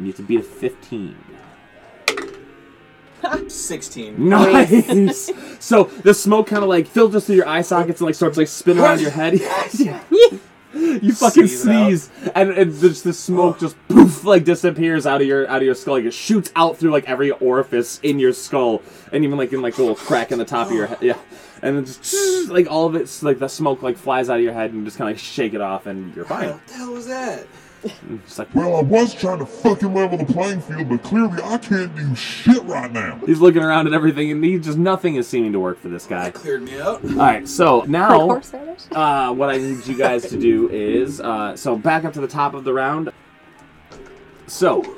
[0.00, 1.14] You need to beat a 15.
[3.48, 4.28] 16.
[4.28, 5.30] Nice.
[5.64, 8.48] so the smoke kind of like filters through your eye sockets and like starts like
[8.48, 9.38] spinning around your head.
[10.72, 15.26] You fucking Sneeze sneeze, and, and just the smoke just poof like disappears out of
[15.26, 15.94] your out of your skull.
[15.94, 18.80] Like it shoots out through like every orifice in your skull,
[19.12, 20.98] and even like in like a little crack in the top of your head.
[21.00, 21.18] Yeah,
[21.60, 24.52] and then just like all of it's like the smoke like flies out of your
[24.52, 26.50] head, and you just kind of like shake it off, and you're fine.
[26.50, 27.46] What the hell was that?
[28.24, 31.58] Just like Well, I was trying to fucking level the playing field, but clearly I
[31.58, 33.18] can't do shit right now.
[33.26, 36.06] he's looking around at everything, and he just nothing is seeming to work for this
[36.06, 36.30] guy.
[36.30, 37.02] Cleared me out.
[37.04, 38.40] All right, so now.
[38.92, 42.28] Uh, what I need you guys to do is uh, so back up to the
[42.28, 43.10] top of the round.
[44.46, 44.96] So,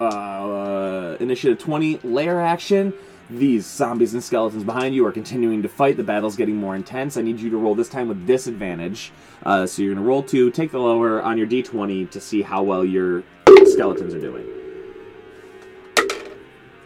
[0.00, 2.92] uh, initiative 20, lair action.
[3.30, 5.96] These zombies and skeletons behind you are continuing to fight.
[5.96, 7.16] The battle's getting more intense.
[7.16, 9.12] I need you to roll this time with disadvantage.
[9.44, 12.42] Uh, so you're going to roll two, take the lower on your d20 to see
[12.42, 13.22] how well your
[13.66, 14.46] skeletons are doing.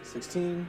[0.03, 0.67] 16.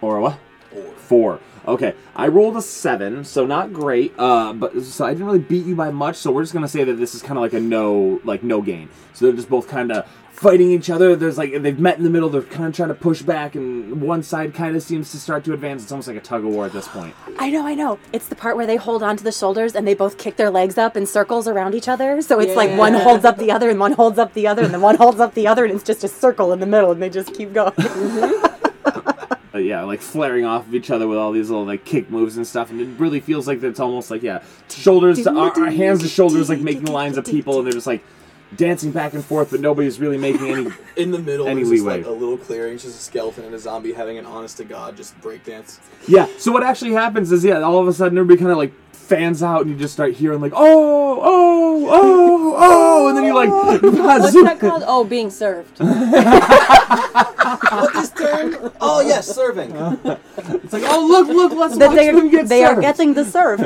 [0.00, 0.38] Or what?
[0.70, 0.94] Four.
[0.96, 1.40] Four.
[1.66, 4.14] Okay, I rolled a seven, so not great.
[4.18, 6.16] Uh, but so I didn't really beat you by much.
[6.16, 8.62] So we're just gonna say that this is kind of like a no, like no
[8.62, 8.88] gain.
[9.12, 10.08] So they're just both kind of
[10.42, 11.14] fighting each other.
[11.14, 12.28] There's like they've met in the middle.
[12.28, 15.44] They're kind of trying to push back, and one side kind of seems to start
[15.44, 15.84] to advance.
[15.84, 17.14] It's almost like a tug of war at this point.
[17.38, 17.98] I know, I know.
[18.12, 20.76] It's the part where they hold onto the shoulders and they both kick their legs
[20.76, 22.20] up in circles around each other.
[22.22, 24.74] So it's like one holds up the other and one holds up the other and
[24.74, 27.00] then one holds up the other and it's just a circle in the middle and
[27.00, 27.72] they just keep going.
[29.54, 32.38] Uh, yeah, like flaring off of each other with all these little like kick moves
[32.38, 35.70] and stuff, and it really feels like it's almost like yeah, shoulders to our, our
[35.70, 38.02] hands to shoulders, like making lines of people, and they're just like
[38.56, 40.70] dancing back and forth, but nobody's really making any.
[40.96, 41.98] In the middle, Any there's just leeway.
[41.98, 44.96] like a little clearing, just a skeleton and a zombie having an honest to god
[44.96, 45.78] just breakdance.
[46.06, 46.26] Yeah.
[46.38, 49.42] So what actually happens is, yeah, all of a sudden everybody kind of like fans
[49.42, 53.50] out, and you just start hearing like, oh, oh, oh, oh, and then you like,
[53.82, 54.84] What's that called?
[54.86, 55.78] Oh, being served.
[55.80, 55.96] What
[57.96, 58.70] is turn?
[58.80, 59.70] Oh yes, serving.
[59.74, 62.82] it's like, oh, look, look, let's that watch they them are, get they are served.
[62.82, 63.62] getting deserved.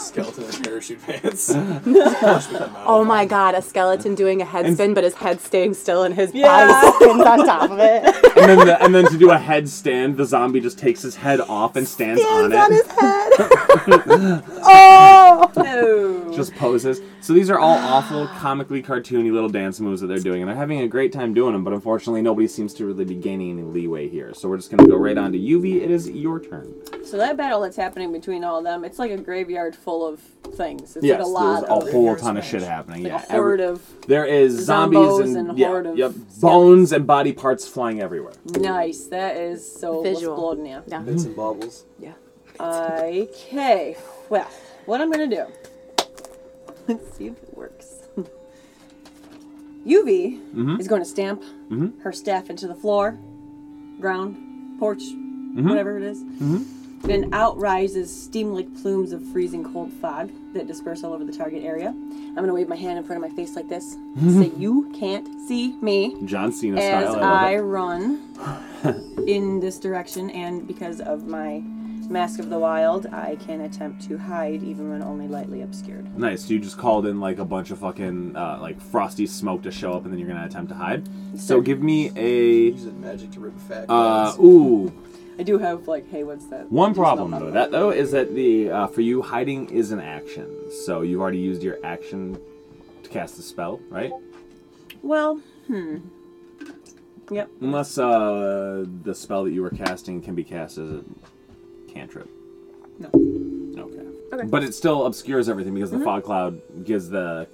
[0.00, 1.52] Skeleton in parachute pants.
[1.52, 2.84] Punch with the mouth.
[2.86, 6.14] oh my god, a skeleton doing a head spin but his head staying still and
[6.14, 6.66] his Yeah.
[6.66, 8.04] body spins on top of it.
[8.36, 11.40] and then the, and then to do a headstand, the zombie just takes his head
[11.40, 12.58] off and stands on Stands it.
[12.58, 14.42] on his head.
[14.62, 15.50] oh!
[15.56, 16.32] No.
[16.36, 17.00] just poses.
[17.20, 20.56] So these are all awful, comically cartoony little dance moves that they're doing, and they're
[20.56, 21.64] having a great time doing them.
[21.64, 24.32] But unfortunately, nobody seems to really be gaining any leeway here.
[24.34, 25.82] So we're just gonna go right on to Yuvi.
[25.82, 26.72] It is your turn.
[27.04, 30.20] So that battle that's happening between all of them, it's like a graveyard full of
[30.54, 30.96] things.
[30.96, 33.02] It's Yes, like a lot there's a of whole ton of shit happening.
[33.04, 36.10] like yeah, a horde every- of there is zombies and, and yeah, horde of yep,
[36.12, 36.40] skeletons.
[36.40, 38.32] bones and body parts flying everywhere.
[38.58, 39.06] nice.
[39.06, 40.34] That is so Visual.
[40.34, 40.66] exploding.
[40.66, 40.98] Yeah.
[41.00, 41.84] Bits and bobbles.
[41.98, 42.12] Yeah.
[42.60, 43.96] Okay.
[44.28, 44.48] Well,
[44.86, 45.46] what I'm gonna do.
[46.88, 47.86] Let's see if it works.
[49.86, 50.80] Yuvi Mm-hmm.
[50.80, 51.42] is going to stamp
[52.02, 53.18] her staff into the floor,
[54.00, 54.36] ground,
[54.78, 55.68] porch, Mm-hmm.
[55.68, 56.22] whatever it is.
[57.02, 61.32] Then out rises steam like plumes of freezing cold fog that disperse all over the
[61.32, 61.88] target area.
[61.88, 63.96] I'm going to wave my hand in front of my face like this.
[64.20, 67.24] Say, You can't see me John Cena as style.
[67.24, 68.20] I I run
[69.26, 71.62] in this direction, and because of my
[72.10, 76.16] Mask of the Wild, I can attempt to hide even when only lightly obscured.
[76.18, 76.42] Nice.
[76.44, 79.70] So you just called in like a bunch of fucking uh, like frosty smoke to
[79.70, 81.08] show up, and then you're gonna attempt to hide.
[81.38, 84.38] So give me a Using magic to rip fat uh, guys.
[84.40, 84.92] ooh.
[85.40, 86.70] I do have like, hey, what's that?
[86.70, 90.70] One problem though, that though is that the uh, for you hiding is an action,
[90.70, 92.38] so you've already used your action
[93.02, 94.12] to cast the spell, right?
[95.02, 95.96] Well, hmm.
[97.30, 97.48] Yep.
[97.62, 101.02] Unless uh, the spell that you were casting can be cast as a
[101.88, 102.28] cantrip.
[102.98, 103.08] No.
[103.82, 104.02] Okay.
[104.34, 104.46] Okay.
[104.46, 106.00] But it still obscures everything because Mm-hmm.
[106.00, 107.48] the fog cloud gives the.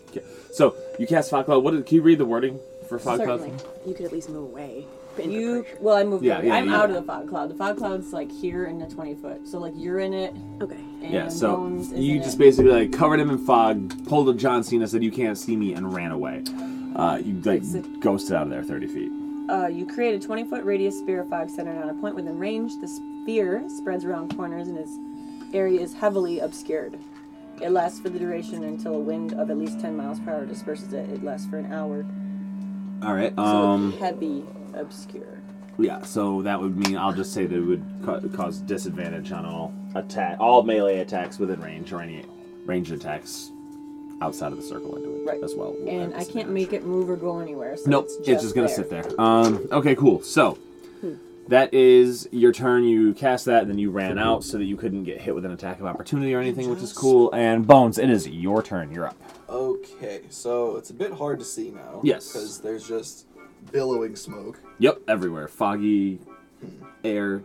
[0.52, 1.62] So you cast fog cloud.
[1.62, 2.58] What did, can you read the wording
[2.88, 3.50] for fog Certainly.
[3.50, 3.64] cloud?
[3.86, 4.86] You could at least move away.
[5.18, 5.84] In You proportion.
[5.84, 6.24] well, I moved.
[6.24, 6.46] Yeah, over.
[6.46, 6.76] yeah, I'm yeah.
[6.76, 7.50] out of the fog cloud.
[7.50, 9.46] The fog cloud's like here in the twenty foot.
[9.48, 10.34] So like you're in it.
[10.62, 10.78] Okay.
[11.02, 11.28] And Yeah.
[11.28, 12.38] So Bones is you in just it.
[12.38, 15.74] basically like covered him in fog, pulled a John Cena, said you can't see me,
[15.74, 16.42] and ran away.
[16.94, 19.10] Uh, you like It's a- ghosted out of there thirty feet.
[19.48, 22.36] Uh, you create a 20 foot radius sphere of fog centered on a point within
[22.36, 22.72] range.
[22.80, 24.90] The sphere spreads around corners and its
[25.54, 26.98] area is heavily obscured.
[27.62, 30.46] It lasts for the duration until a wind of at least 10 miles per hour
[30.46, 31.08] disperses it.
[31.10, 32.04] It lasts for an hour.
[33.04, 33.32] All right.
[33.36, 33.92] So Um.
[33.92, 34.42] heavy
[34.76, 35.40] obscure.
[35.78, 39.44] Yeah, so that would mean I'll just say that it would ca- cause disadvantage on
[39.44, 42.24] all attack, all melee attacks within range, or any
[42.64, 43.50] ranged attacks
[44.22, 45.42] outside of the circle into it Right.
[45.42, 45.72] as well.
[45.72, 47.76] will And I can't make it move or go anywhere.
[47.76, 48.76] So Nope, it's it's just, just gonna there.
[48.76, 49.20] sit there.
[49.20, 49.68] Um.
[49.70, 50.22] Okay, cool.
[50.22, 50.56] So,
[51.48, 52.84] that is your turn.
[52.84, 55.44] You cast that, and then you ran out so that you couldn't get hit with
[55.44, 57.30] an attack of opportunity or anything, which is cool.
[57.34, 58.90] And Bones, it is your turn.
[58.92, 59.16] You're up.
[59.48, 62.00] Okay, so it's a bit hard to see now.
[62.02, 62.32] Yes.
[62.32, 63.26] Because there's just
[63.72, 64.60] billowing smoke.
[64.78, 65.48] Yep, everywhere.
[65.48, 66.18] Foggy
[67.04, 67.42] air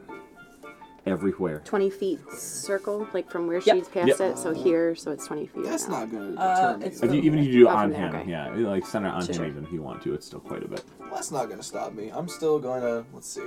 [1.05, 1.61] everywhere.
[1.65, 3.75] 20 feet circle, like from where Yep.
[3.75, 4.19] she's past Yep.
[4.21, 4.37] it.
[4.37, 5.63] So here, so it's 20 feet.
[5.63, 5.99] That's now.
[6.01, 6.85] not going to Uh, deter me.
[6.85, 8.29] it's If you, even if you do it on him, okay.
[8.29, 9.45] yeah, like center on Sure, him sure.
[9.47, 10.83] even if you want to, it's still quite a bit.
[10.99, 12.11] Well, that's not going to stop me.
[12.13, 13.41] I'm still going to, let's see.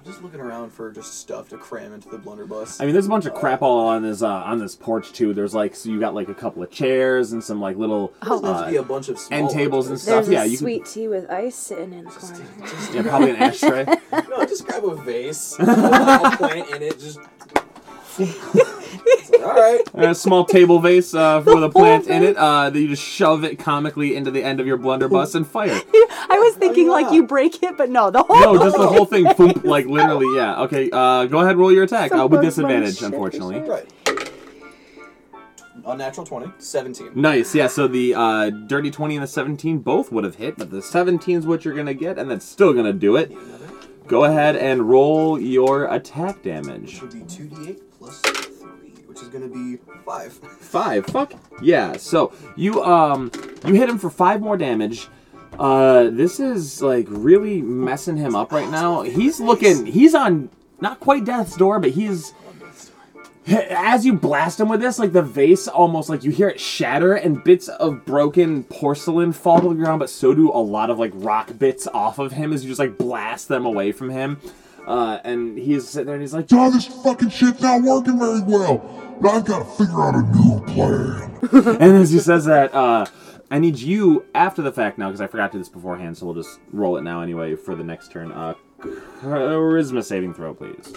[0.00, 2.80] I'm just looking around for just stuff to cram into the blunderbuss.
[2.80, 5.34] I mean, there's a bunch of crap all on this uh, on this porch too.
[5.34, 8.40] There's like so you got like a couple of chairs and some like little Oh,
[8.40, 10.02] There's uh, to be a bunch of small end tables and ones.
[10.02, 10.24] stuff.
[10.24, 12.36] There's yeah, a you sweet tea with ice sitting in the corner.
[12.60, 12.96] Just, can.
[13.04, 13.84] Yeah, probably an ashtray.
[14.10, 17.18] no, just grab a vase, put a plant in it, just.
[19.06, 19.82] It's like, all right.
[19.94, 22.36] a small table vase uh, with a plant in it.
[22.36, 25.70] Uh, that you just shove it comically into the end of your blunderbuss and fire.
[25.92, 26.92] I was thinking yeah.
[26.92, 29.26] like you break it, but no, the whole No, just the whole thing.
[29.36, 30.62] Boom, like literally, yeah.
[30.62, 33.60] Okay, uh, go ahead, roll your attack uh, with disadvantage, unfortunately.
[33.60, 33.86] Right.
[35.86, 37.12] Unnatural 20, 17.
[37.14, 37.66] Nice, yeah.
[37.66, 41.38] So the uh, dirty twenty and the seventeen both would have hit, but the 17
[41.38, 43.32] is what you're gonna get, and that's still gonna do it.
[44.06, 47.00] Go ahead and roll your attack damage.
[47.00, 48.39] Which would be 2d8 plus 3,
[49.20, 50.32] which is going to be 5.
[50.60, 51.06] Five.
[51.06, 51.34] Fuck.
[51.62, 51.96] Yeah.
[51.96, 53.30] So you um
[53.66, 55.08] you hit him for five more damage.
[55.58, 59.02] Uh, this is like really messing him up right now.
[59.02, 59.84] He's looking.
[59.84, 60.48] He's on
[60.80, 62.32] not quite death's door, but he's.
[63.46, 67.14] As you blast him with this, like the vase almost like you hear it shatter
[67.14, 71.00] and bits of broken porcelain fall to the ground, but so do a lot of
[71.00, 74.38] like rock bits off of him as you just like blast them away from him.
[74.86, 78.40] Uh, and he's sitting there and he's like, John, this fucking shit's not working very
[78.40, 79.09] well.
[79.20, 81.38] But I've got to figure out a new plan.
[81.80, 83.04] and as he says that, uh,
[83.50, 86.26] I need you after the fact now because I forgot to do this beforehand, so
[86.26, 88.32] we'll just roll it now anyway for the next turn.
[88.32, 88.54] Uh,
[89.20, 90.92] charisma saving throw, please.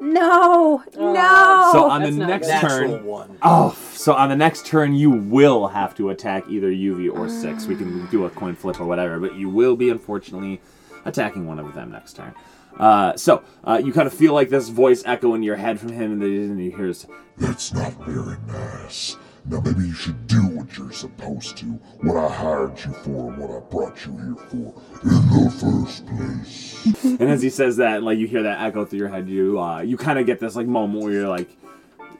[0.00, 1.12] No, Oh.
[1.12, 1.70] no.
[1.72, 3.38] so on the next turn, 1.
[3.42, 7.66] oh, so on the next turn you will have to attack either Yuvi or six.
[7.66, 10.60] We can do a coin flip or whatever, but you will be unfortunately
[11.04, 12.32] attacking one of them next turn.
[12.76, 15.90] Uh, so uh, you kind of feel like this voice echo in your head from
[15.90, 17.06] him, and then you hear this,
[17.36, 19.16] That's not very nice.
[19.46, 21.66] Now maybe you should do what you're supposed to,
[22.02, 26.06] what I hired you for and what I brought you here for in the first
[26.06, 27.04] place.
[27.04, 29.80] and as he says that, like you hear that echo through your head, you uh,
[29.80, 31.48] you kind of get this like moment where you're like,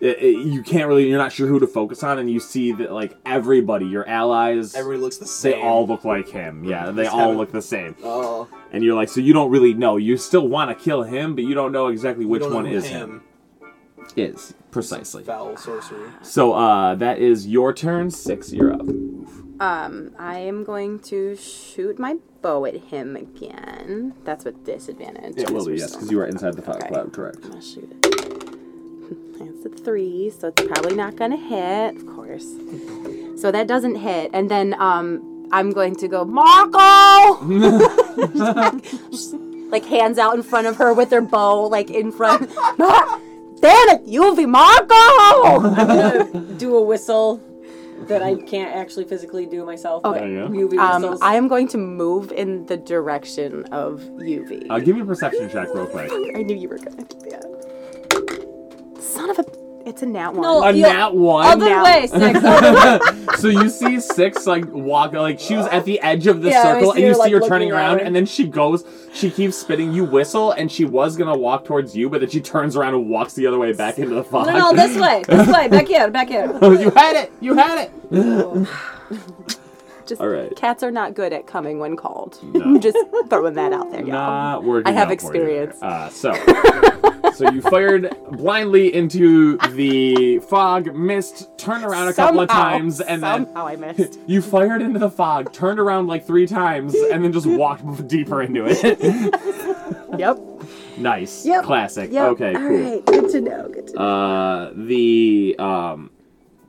[0.01, 2.73] it, it- you can't really, you're not sure who to focus on, and you see
[2.73, 5.53] that like everybody, your allies, Everybody looks the same.
[5.53, 6.65] they all look like him.
[6.65, 7.97] Yeah, they Just all haven't- look the same.
[8.05, 9.97] Oh, And you're like, so you don't really know.
[9.97, 12.57] You still want to kill him, but you don't know exactly you which don't know
[12.57, 13.23] one who is him.
[14.17, 15.23] Is precisely.
[15.25, 16.09] Foul sorcery.
[16.23, 18.11] So uh, that is your turn.
[18.11, 18.81] Six, you're up.
[19.61, 24.15] Um, I am going to shoot my bow at him again.
[24.25, 25.37] That's with disadvantage.
[25.37, 26.89] It will be yes, because you are inside the fog Okay.
[26.89, 27.13] cloud.
[27.13, 27.39] Correct.
[27.43, 28.18] I'm gonna shoot it.
[29.39, 32.47] That's a three, so it's probably not gonna hit, of course.
[33.41, 37.45] So that doesn't hit, and then um, I'm going to go Marco,
[39.71, 42.51] like hands out in front of her with her bow, like in front.
[42.79, 43.21] Mar-
[43.61, 44.95] Damn it, you be Marco!
[44.95, 47.43] I'm gonna do a whistle
[48.07, 50.05] that I can't actually physically do myself.
[50.05, 50.21] Okay.
[50.21, 51.21] but There you Yuvi Um, whistles.
[51.23, 54.67] I am going to move in the direction of Yuvi.
[54.71, 56.11] Uh, give me a perception check real quick.
[56.37, 57.45] I knew you were gonna do that.
[59.09, 59.45] Son of a,
[59.87, 60.43] it's a nat one.
[60.43, 61.47] No, A Yeah, nat one.
[61.47, 61.85] Other now.
[61.85, 62.41] way, six.
[63.41, 66.59] So you see six like walk like she was at the edge of the Yeah,
[66.61, 68.07] I circle see and you her, see like, her looking turning around around.
[68.09, 71.97] and then she goes she keeps spinning you whistle and she was gonna walk towards
[71.97, 74.49] you but then she turns around and walks the other way back into the fog
[74.49, 75.23] No, no, this way.
[75.29, 75.69] This way.
[75.69, 76.11] Back here.
[76.11, 76.47] Back here.
[76.63, 78.69] you had it you had it
[80.07, 80.55] Just, All right.
[80.57, 82.39] Cats are not good at coming when called.
[82.55, 82.79] No.
[82.79, 82.97] Just
[83.29, 84.09] throwing that out there, y'all.
[84.09, 85.65] not working I have out for you there.
[85.65, 85.83] experience.
[85.83, 86.33] uh, so
[87.35, 93.23] so you fired blindly into the fog missed turned around a couple of times and
[93.23, 94.19] then somehow I missed.
[94.27, 98.43] you fired into the fog turned around like three times and then just walked deeper
[98.43, 98.83] into it
[100.19, 100.39] yep.
[100.97, 101.65] nice Yep.
[101.65, 102.31] classic Yep.
[102.33, 103.05] okay All cool right.
[103.07, 103.69] Good to know.
[103.69, 104.01] Good to know.
[104.01, 106.11] Uh, the um,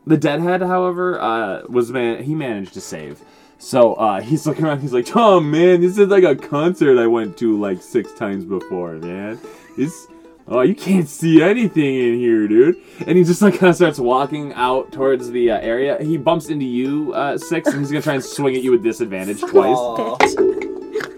[0.05, 2.23] the deadhead, however, uh, was man.
[2.23, 3.21] He managed to save.
[3.59, 4.79] So uh, he's looking around.
[4.81, 8.45] He's like, "Oh man, this is like a concert I went to like six times
[8.45, 9.39] before, man.
[9.77, 10.07] This."
[10.51, 12.77] Oh, you can't see anything in here, dude.
[13.05, 16.01] And he just like kind of starts walking out towards the uh, area.
[16.01, 18.81] He bumps into you, uh, six, and he's gonna try and swing at you with
[18.83, 19.77] disadvantage twice.
[19.77, 20.17] Aw.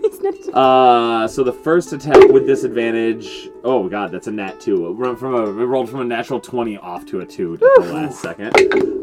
[0.02, 3.48] He's not even- Uh, so the first attack with disadvantage.
[3.64, 4.88] Oh god, that's a nat two.
[4.88, 7.60] It rolled from a it rolled from a natural twenty off to a two at
[7.62, 8.52] the last second.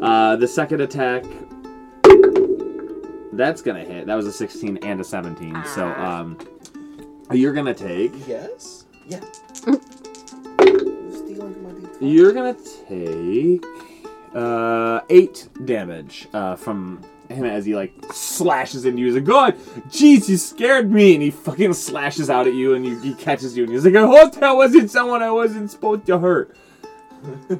[0.02, 1.24] Uh, the second attack.
[3.32, 4.06] That's gonna hit.
[4.06, 5.56] That was a sixteen and a seventeen.
[5.74, 6.36] So um,
[7.32, 8.12] You're gonna take.
[8.28, 8.84] Yes.
[9.06, 9.20] Yeah.
[11.98, 12.14] Stealing my D20.
[12.14, 12.56] You're gonna
[12.88, 13.64] take
[14.34, 19.06] uh, eight damage uh, from him as he like slashes into you.
[19.06, 19.56] He's like, "God,
[19.88, 23.56] jeez, you scared me!" And he fucking slashes out at you, and you, he catches
[23.56, 26.56] you, and he's like, "I hope that wasn't someone I wasn't supposed to hurt."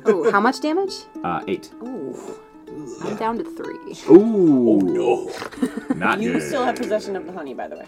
[0.09, 0.95] Ooh, how much damage?
[1.24, 1.70] Uh, eight.
[1.82, 2.16] Ooh,
[3.03, 3.97] I'm down to three.
[4.09, 5.32] Ooh, No.
[5.97, 6.43] not You good.
[6.43, 7.86] still have possession of the honey, by the way.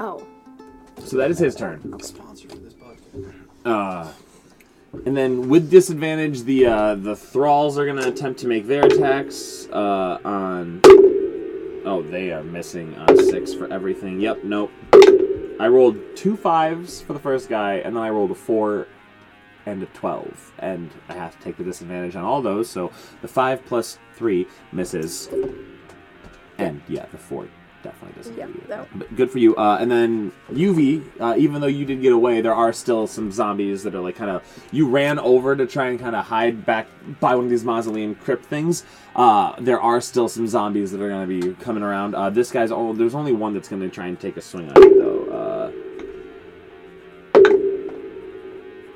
[0.00, 0.26] Oh,
[1.04, 1.80] So that is his turn.
[2.02, 3.34] Sponsor for this podcast.
[3.64, 4.08] Uh,
[4.92, 9.68] and then with disadvantage, the uh, the thralls are gonna attempt to make their attacks
[9.72, 10.80] uh, on.
[11.84, 14.20] Oh, they are missing on six for everything.
[14.20, 14.70] Yep, nope.
[15.58, 18.86] I rolled two fives for the first guy, and then I rolled a four
[19.66, 22.68] and a twelve, and I have to take the disadvantage on all those.
[22.68, 25.28] So the five plus three misses,
[26.58, 27.48] and yeah, the four
[27.82, 28.36] definitely doesn't.
[28.38, 28.64] Yeah, do you.
[28.68, 29.56] that- But good for you.
[29.56, 33.30] Uh, and then Yuvi, uh, even though you did get away, there are still some
[33.32, 34.42] zombies that are like kind of.
[34.72, 36.86] You ran over to try and kind of hide back
[37.20, 38.84] by one of these mausoleum crypt things.
[39.16, 42.14] Uh, there are still some zombies that are going to be coming around.
[42.14, 44.70] Uh, this guy's only, there's only one that's going to try and take a swing
[44.70, 45.10] on you though.
[45.32, 45.70] Uh,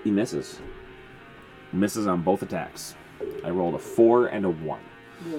[0.05, 0.61] he misses.
[1.73, 2.95] Misses on both attacks.
[3.43, 4.81] I rolled a four and a one.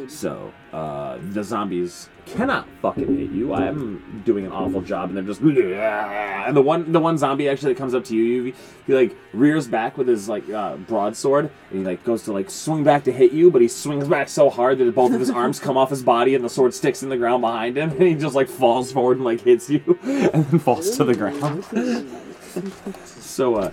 [0.08, 3.54] So, uh, the zombies cannot fucking hit you.
[3.54, 7.50] I am doing an awful job, and they're just and the one the one zombie
[7.50, 8.54] actually that comes up to you, he,
[8.88, 12.50] he like rears back with his like uh, broadsword, and he like goes to like
[12.50, 15.30] swing back to hit you, but he swings back so hard that both of his
[15.42, 18.02] arms come off his body, and the sword sticks in the ground behind him, and
[18.02, 21.64] he just like falls forward and like hits you, and then falls to the ground.
[23.06, 23.72] so, uh,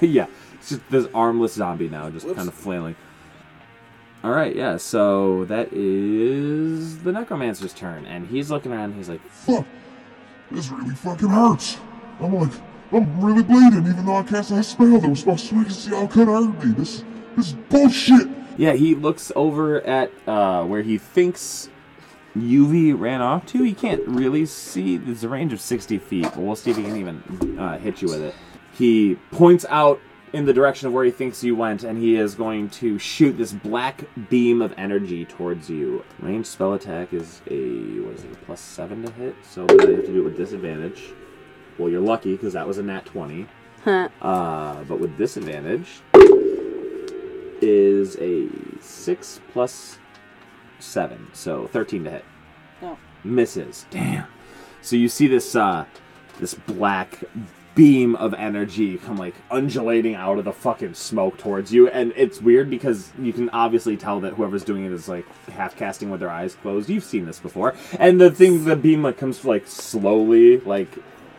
[0.00, 2.96] yeah, it's just this armless zombie now, just kind of flailing.
[4.22, 4.76] All right, yeah.
[4.76, 8.94] So that is the necromancer's turn, and he's looking around.
[8.94, 9.66] He's like, Fuck.
[10.50, 11.78] This really fucking hurts.
[12.20, 12.52] I'm like,
[12.92, 15.72] I'm really bleeding, even though I cast that spell that was supposed to make it
[15.72, 16.72] see how it could hurt me.
[16.72, 17.04] This,
[17.36, 18.28] this is bullshit.
[18.58, 18.72] yeah.
[18.72, 21.70] He looks over at uh, where he thinks
[22.36, 23.62] Yuvi ran off to.
[23.62, 24.96] He can't really see.
[24.96, 28.02] There's a range of sixty feet, but we'll see if he can even uh, hit
[28.02, 28.34] you with it.
[28.72, 30.00] He points out
[30.32, 33.32] in the direction of where he thinks you went, and he is going to shoot
[33.32, 36.04] this black beam of energy towards you.
[36.20, 38.32] Range spell attack is a what is it?
[38.32, 41.02] a Plus seven to hit, so I have to do it with disadvantage.
[41.78, 43.46] Well, you're lucky because that was a nat twenty.
[43.86, 46.02] uh, but with disadvantage
[47.62, 48.48] is a
[48.80, 49.98] six plus
[50.78, 52.24] seven, so thirteen to hit.
[52.82, 52.98] No.
[53.24, 53.86] Misses.
[53.90, 54.26] Damn.
[54.82, 55.84] So you see this uh,
[56.38, 57.22] this black
[57.80, 62.38] beam of energy come like undulating out of the fucking smoke towards you and it's
[62.38, 66.20] weird because you can obviously tell that whoever's doing it is like half casting with
[66.20, 69.66] their eyes closed you've seen this before and the thing the beam like comes like
[69.66, 70.90] slowly like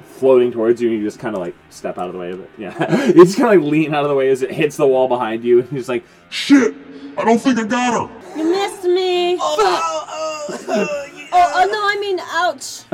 [0.01, 2.39] floating towards you and you just kind of like step out of the way of
[2.39, 4.77] it yeah you just kind of like lean out of the way as it hits
[4.77, 6.73] the wall behind you and you're just like Shit.
[7.17, 8.37] I don't think I got her.
[8.37, 9.37] You missed me.
[9.39, 10.57] Oh oh, oh,
[11.33, 12.85] oh, oh, no, I mean, ouch.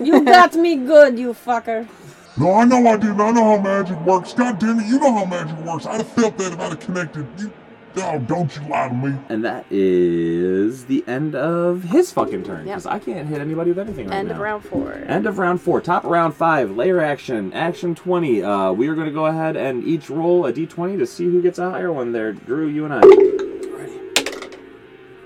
[0.06, 1.88] you got me good, you fucker.
[2.36, 3.20] No, I know I didn't.
[3.20, 4.32] I know how magic works.
[4.34, 5.86] God damn it, you know how magic works.
[5.86, 7.26] I'd have felt that if I'd have connected.
[7.38, 7.52] You,
[7.98, 9.16] oh, don't you lie to me.
[9.28, 12.64] and that is the end of his fucking turn Yep.
[12.66, 14.34] because I can't hit anybody with anything right end now.
[14.34, 14.92] of round four.
[14.94, 15.80] End of round four.
[15.80, 16.72] Top of round five.
[16.76, 17.52] Lair action.
[17.52, 18.42] Action 20.
[18.42, 21.40] Uh, we are going to go ahead and each roll a d20 to see who
[21.40, 22.32] gets a higher one there.
[22.32, 23.53] Drew, you and I.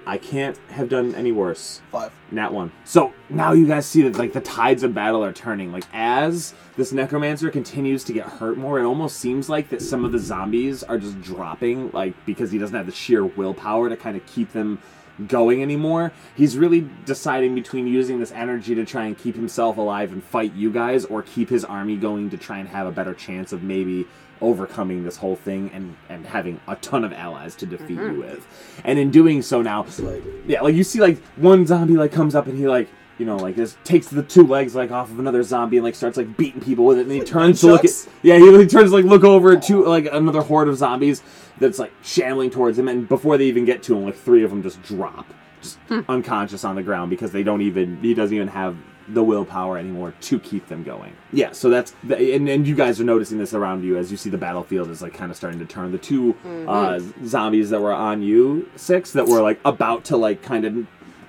[0.08, 1.82] I can't have done any worse.
[1.92, 2.12] Five.
[2.30, 2.72] Nat one.
[2.86, 5.70] So now you guys see that like the tides of battle are turning.
[5.70, 10.06] Like as this necromancer continues to get hurt more, it almost seems like that some
[10.06, 13.98] of the zombies are just dropping, like because he doesn't have the sheer willpower to
[13.98, 14.78] kind of keep them
[15.26, 16.12] going anymore.
[16.36, 20.54] He's really deciding between using this energy to try and keep himself alive and fight
[20.54, 23.62] you guys, or keep his army going to try and have a better chance of
[23.62, 24.06] maybe
[24.40, 28.14] overcoming this whole thing and and having a ton of allies to defeat mm-hmm.
[28.14, 28.46] you with.
[28.84, 32.34] And in doing so now, like- yeah, like you see like one zombie like comes
[32.34, 32.88] up and he like
[33.18, 35.94] you know like just takes the two legs like off of another zombie and like
[35.94, 37.90] starts like beating people with it and he turns to look at
[38.22, 41.22] yeah he like, turns to like look over at two like another horde of zombies
[41.58, 44.50] that's like shambling towards him and before they even get to him like three of
[44.50, 45.26] them just drop
[45.60, 48.76] just unconscious on the ground because they don't even he doesn't even have
[49.08, 51.14] the willpower anymore to keep them going.
[51.32, 54.16] Yeah, so that's the, and, and you guys are noticing this around you as you
[54.16, 55.92] see the battlefield is like kind of starting to turn.
[55.92, 60.42] The 2 uh, zombies that were on you six that were like about to like
[60.42, 60.86] kind of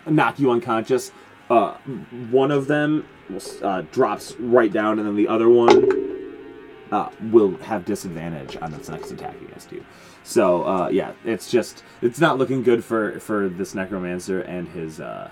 [0.08, 1.12] knock you unconscious.
[1.50, 1.74] Uh,
[2.30, 3.08] one of them
[3.64, 6.30] uh, drops right down, and then the other one
[6.91, 9.84] uh, will have disadvantage on its next attack against you.
[10.24, 15.00] So uh, yeah, it's just it's not looking good for for this necromancer and his
[15.00, 15.32] uh,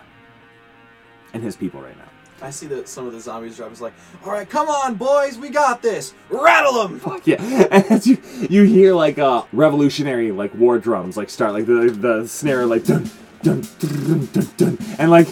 [1.33, 2.09] and his people right now.
[2.39, 3.71] I see that some of the zombies drop.
[3.71, 3.93] Is like,
[4.23, 6.13] all right, come on, boys, we got this.
[6.29, 6.99] Rattle them.
[6.99, 7.41] Fuck yeah,
[7.71, 11.89] and as you you hear like uh revolutionary like war drums like start like the
[11.89, 13.09] the snare like dun
[13.41, 15.27] dun dun dun dun, dun and like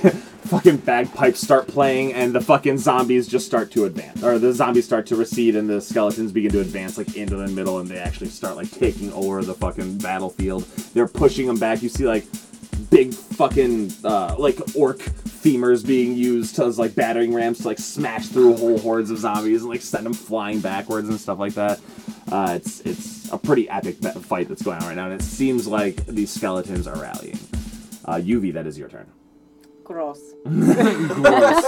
[0.46, 4.86] fucking bagpipes start playing and the fucking zombies just start to advance or the zombies
[4.86, 7.98] start to recede and the skeletons begin to advance like into the middle and they
[7.98, 10.64] actually start like taking over the fucking battlefield.
[10.94, 11.82] They're pushing them back.
[11.82, 12.26] You see like
[12.90, 18.28] big fucking uh, like orc femurs being used as like battering rams to like smash
[18.28, 21.80] through whole hordes of zombies and like send them flying backwards and stuff like that.
[22.32, 25.68] Uh, it's it's a pretty epic fight that's going on right now, and it seems
[25.68, 27.40] like these skeletons are rallying.
[28.06, 29.06] Uh, Yuvi, that is your turn.
[29.86, 30.34] Gross.
[30.44, 31.64] Gross.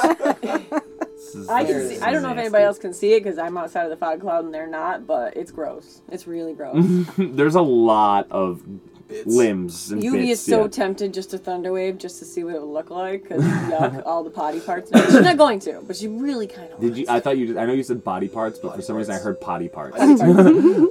[1.50, 2.00] I can see.
[2.00, 4.22] I don't know if anybody else can see it because I'm outside of the fog
[4.22, 6.02] cloud and they're not, but it's gross.
[6.10, 6.86] It's really gross.
[7.18, 8.64] There's a lot of
[9.08, 9.26] Bits.
[9.26, 10.32] limbs and Yuvi bits.
[10.32, 10.68] is so yeah.
[10.68, 13.42] tempted just to thunderwave just to see what it would look like because
[13.72, 14.92] yuck, all the potty parts.
[14.92, 16.82] No, she's not going to, but she really kind of.
[16.82, 17.06] Did you?
[17.08, 17.48] I thought you.
[17.48, 19.98] Did, I know you said body parts, but for some reason I heard potty parts.
[19.98, 20.38] Potty parts.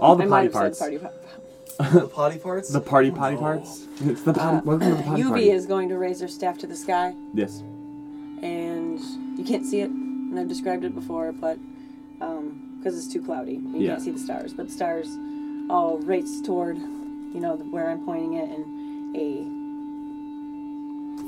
[0.00, 0.78] All the I potty parts.
[0.78, 1.16] said party parts.
[1.78, 2.68] The potty parts.
[2.70, 3.86] The party potty parts.
[4.02, 4.08] Oh.
[4.10, 4.58] It's the potty.
[4.58, 5.50] Uh, welcome to the potty Yuvi party.
[5.50, 7.62] is going to raise her staff to the sky, Yes.
[8.42, 8.98] and
[9.38, 9.90] you can't see it.
[9.90, 11.58] And I've described it before, but
[12.20, 13.90] um, because it's too cloudy, you Yeah.
[13.92, 14.54] can't see the stars.
[14.54, 15.08] But the stars
[15.68, 19.44] all race toward, you know, where I'm pointing it, and a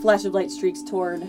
[0.03, 1.27] flash of light streaks toward.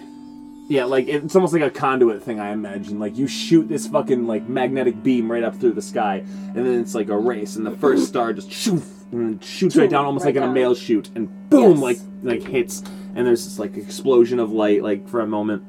[0.67, 2.39] Yeah, like it's almost like a conduit thing.
[2.39, 2.99] I imagine.
[2.99, 6.79] Like you shoot this fucking like magnetic beam right up through the sky, and then
[6.79, 10.25] it's like a race, and the first star just shoof and shoots right down, almost
[10.25, 10.53] Right like in down.
[10.53, 11.81] mail shoot, and boom, Yes.
[11.81, 12.83] like like hits,
[13.15, 15.63] and there's this like explosion of light, like for a moment,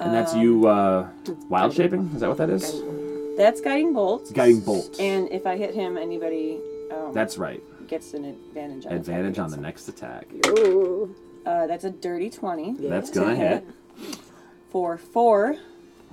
[0.00, 1.08] and that's you uh,
[1.48, 2.10] wild shaping.
[2.14, 2.82] Is that what that is?
[3.36, 4.32] That's guiding bolt.
[4.32, 4.96] Guiding bolt.
[5.00, 6.60] And if I hit him, anybody
[6.92, 7.60] um, That's right.
[7.88, 8.86] gets an advantage.
[8.86, 10.26] On Advantage on the next attack.
[10.46, 11.14] Ooh.
[11.44, 12.74] Uh, that's a dirty twenty.
[12.78, 13.64] That's gonna hit.
[14.70, 15.56] For four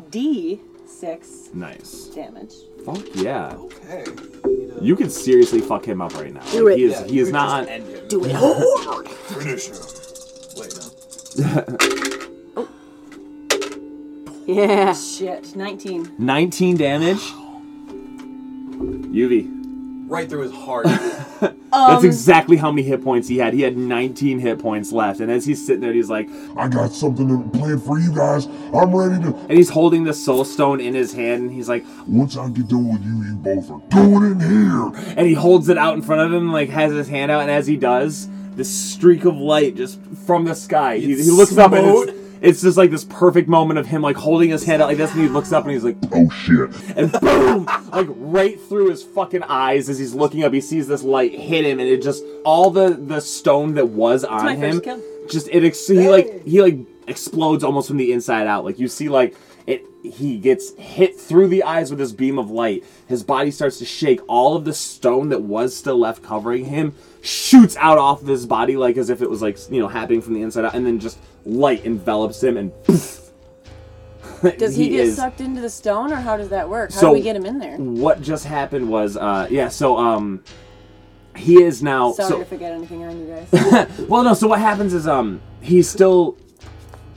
[0.10, 0.60] D
[0.92, 2.06] six Nice.
[2.16, 2.54] damage.
[2.86, 3.56] Fuck yeah.
[3.58, 4.06] Okay.
[4.82, 6.42] You can seriously fuck him up right now.
[6.52, 6.78] Do Like, it.
[6.80, 6.92] He is.
[7.02, 7.68] Yeah, he is not.
[7.68, 8.08] Just end him.
[8.08, 9.08] Do it hard.
[9.10, 9.78] Finish him.
[10.58, 10.74] Wait,
[12.56, 12.68] no.
[14.48, 14.94] Yeah.
[14.94, 16.12] Shit, nineteen.
[16.18, 17.20] 19 damage.
[19.14, 19.48] Yuvi.
[20.12, 20.86] Right through his heart.
[21.40, 23.54] That's um, exactly how many hit points he had.
[23.54, 25.22] He had 19 hit points left.
[25.22, 28.46] And as he's sitting there, he's like, I got something planned for you guys.
[28.76, 29.34] I'm ready to.
[29.34, 31.44] and he's holding the soul stone in his hand.
[31.44, 35.16] And he's like, Once I get done with you, you both are going in here.
[35.16, 37.44] and he holds it out in front of him, like has his hand out.
[37.44, 40.98] And as he does, this streak of light just from the sky.
[40.98, 41.88] He, he looks up and
[42.42, 44.98] it's, it's just like this perfect moment of him like holding his hand out like
[44.98, 45.12] this.
[45.12, 46.70] And he looks up and he's like, Oh shit.
[46.98, 51.04] and boom, like right through his fucking eyes as he's looking up, he sees this
[51.04, 54.82] light hit him, and it just all the the stone that was on my him,
[54.82, 58.66] first just it ex- he like he like explodes almost from the inside out.
[58.66, 59.36] Like you see, like
[59.68, 62.84] it he gets hit through the eyes with this beam of light.
[63.08, 64.20] His body starts to shake.
[64.28, 68.48] All of the stone that was still left covering him shoots out off of his
[68.48, 70.86] body like as if it was like you know happening from the inside out, and
[70.86, 72.72] then just light envelops him and.
[74.58, 76.92] Does he, get is- sucked into the stone, or how does that work?
[76.92, 77.78] How So- do we get him in there?
[77.78, 80.44] what just happened was uh yeah so um
[81.36, 84.00] he is now Sorry so to forget anything on you guys.
[84.10, 86.38] well no so what happens is um he's still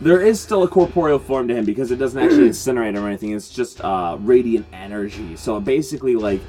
[0.00, 3.08] there is still a corporeal form to him because it doesn't actually incinerate him or
[3.08, 6.40] anything it's just uh radiant energy so basically like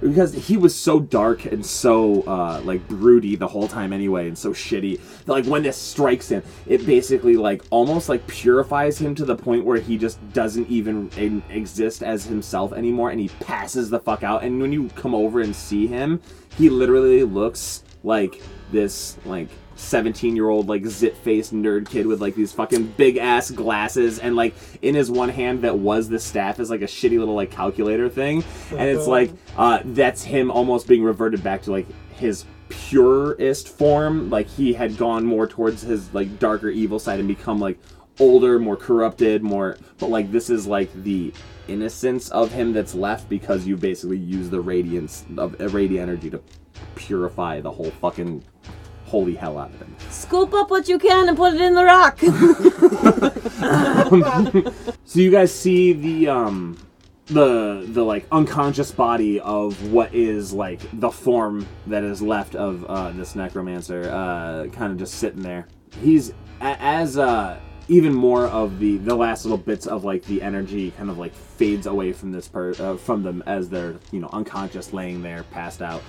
[0.00, 4.36] because he was so dark and so uh, like broody the whole time anyway and
[4.36, 9.14] so shitty that like when this strikes him it basically like almost like purifies him
[9.14, 13.28] to the point where he just doesn't even in- exist as himself anymore and he
[13.40, 14.42] passes the fuck out.
[14.42, 16.20] And when you come over and see him
[16.56, 19.48] he literally looks like this like
[19.78, 24.18] 17 year old like zit faced nerd kid with like these fucking big ass glasses
[24.18, 27.34] and like in his one hand that was the staff is like a shitty little
[27.34, 28.44] like calculator thing.
[28.70, 34.30] And it's like uh that's him almost being reverted back to like his purest form.
[34.30, 37.78] Like he had gone more towards his like darker evil side and become like
[38.20, 41.32] older more corrupted more but like this is like the
[41.68, 46.28] innocence of him that's left because you basically use the radiance of uh, radiant energy
[46.30, 46.42] to
[46.96, 48.42] purify the whole fucking
[49.08, 49.96] holy hell out of him.
[50.10, 52.18] Scoop up what you can and put it in the rock.
[55.04, 56.76] So you guys see the um
[57.26, 62.84] the the like unconscious body of what is like the form that is left of
[62.84, 65.66] uh, this necromancer uh, kind of just sitting there.
[66.02, 66.30] He's
[66.60, 70.90] a- as uh even more of the the last little bits of like the energy
[70.92, 74.28] kind of like fades away from this per uh, from them as they're you know
[74.32, 76.02] unconscious laying there passed out.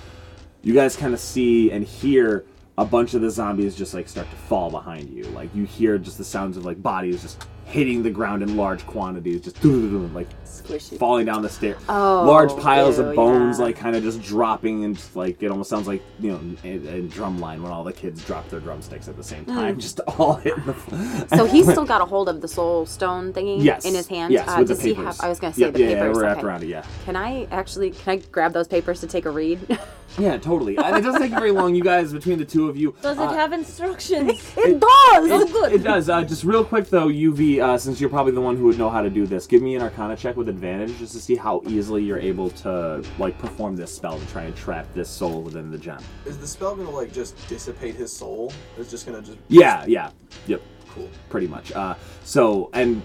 [0.62, 2.44] You guys kind of see and hear
[2.80, 5.24] a bunch of the zombies just like start to fall behind you.
[5.24, 8.84] Like you hear just the sounds of like bodies just hitting the ground in large
[8.86, 10.98] quantities, just like Squishy.
[10.98, 11.80] falling down the stairs.
[11.88, 13.66] Oh, large piles ew, of bones, yeah.
[13.66, 16.86] like kind of just dropping, and just, like it almost sounds like you know in,
[16.86, 20.34] in drumline when all the kids drop their drumsticks at the same time, just all
[20.34, 20.72] hitting the.
[20.72, 21.36] Hmm.
[21.36, 24.32] So he's still got a hold of the soul stone thingy yes in his hand.
[24.32, 25.16] Yes, uh, with the does he papers.
[25.16, 25.24] have?
[25.24, 26.16] I was gonna say Yep, the yeah, papers.
[26.16, 26.46] Yeah, wrapped okay.
[26.46, 26.68] around it.
[26.68, 26.84] Yeah.
[27.04, 27.90] Can I actually?
[27.92, 29.78] Can I grab those papers to take a read?
[30.18, 30.76] Yeah, totally.
[30.76, 31.74] And it doesn't take very long.
[31.74, 34.52] You guys, between the two of you, Does it uh, have instructions?
[34.56, 35.30] it does.
[35.30, 35.72] Oh, good.
[35.74, 36.08] It does.
[36.08, 38.90] Uh, just real quick though, Yuvi, uh, since you're probably the one who would know
[38.90, 41.62] how to do this, give me an Arcana check with advantage just to see how
[41.68, 45.70] easily you're able to like perform this spell to try and trap this soul within
[45.70, 46.02] the gem.
[46.26, 48.52] Is the spell gonna like just dissipate his soul?
[48.78, 50.10] It's just gonna just Yeah, yeah,
[50.46, 51.08] yep, cool.
[51.28, 51.72] pretty much.
[51.72, 51.94] Uh,
[52.24, 53.02] so and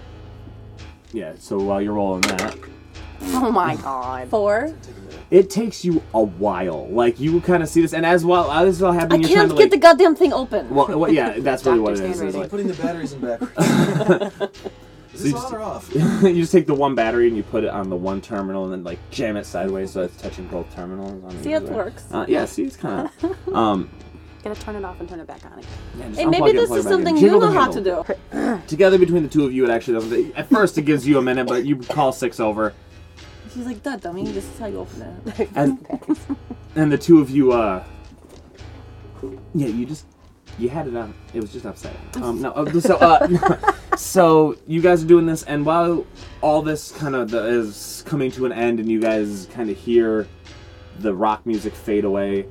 [1.14, 2.56] yeah, so while you're rolling that,
[3.38, 4.30] Oh my god.
[4.30, 4.62] Four.
[4.82, 5.20] Take a minute.
[5.32, 6.88] it takes you a while.
[6.90, 9.22] Like you kind of see this, and as well, as this is all I happening,
[9.22, 10.70] you're can't trying get to the goddamn thing open.
[10.70, 12.16] well, well, yeah, that's really what it Doctor is.
[12.18, 13.42] Stand is like- putting the batteries in back.
[15.14, 15.90] Is you this just- on or off?
[15.94, 18.74] you just take the one battery and you put it on the one terminal and
[18.74, 21.24] then like jam it sideways so it's touching both terminals.
[21.24, 21.76] On See, either it way.
[21.78, 22.06] works.
[22.12, 23.54] Uh, yeah, see, it's kind of.
[23.56, 23.90] um,
[24.44, 25.66] Gotta turn it off and turn it back on again.
[25.98, 26.98] yeah, just Hey, unplug maybe it this plug it is back in.
[26.98, 28.04] something you Jiggle know the how to handle.
[28.60, 28.62] do.
[28.68, 30.36] Together between the two of you, it actually doesn't.
[30.38, 32.74] At first, it gives you a minute, but you call six over,
[33.56, 35.50] She's like, that dummy, this is how you open it.
[35.56, 35.88] and
[36.76, 37.86] and the two of you, uh,
[39.54, 40.06] yeah, you just
[40.60, 41.14] you had it on.
[41.34, 42.24] It was just upside down.
[42.24, 46.06] Um, no, uh, so uh, so you guys are doing this, and while
[46.42, 50.28] all this kind of is coming to an end, and you guys kind of hear
[51.00, 52.48] the rock music fade away,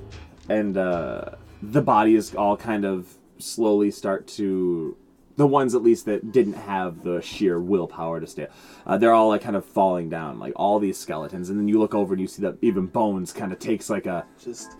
[0.49, 1.27] and uh,
[1.61, 4.97] the bodies all kind of slowly start to.
[5.37, 8.47] The ones, at least, that didn't have the sheer willpower to stay,
[8.87, 11.51] uh, they're all like kind of falling down, like all these skeletons.
[11.51, 14.07] And then you look over and you see that even Bones kind of takes like
[14.07, 14.77] a Just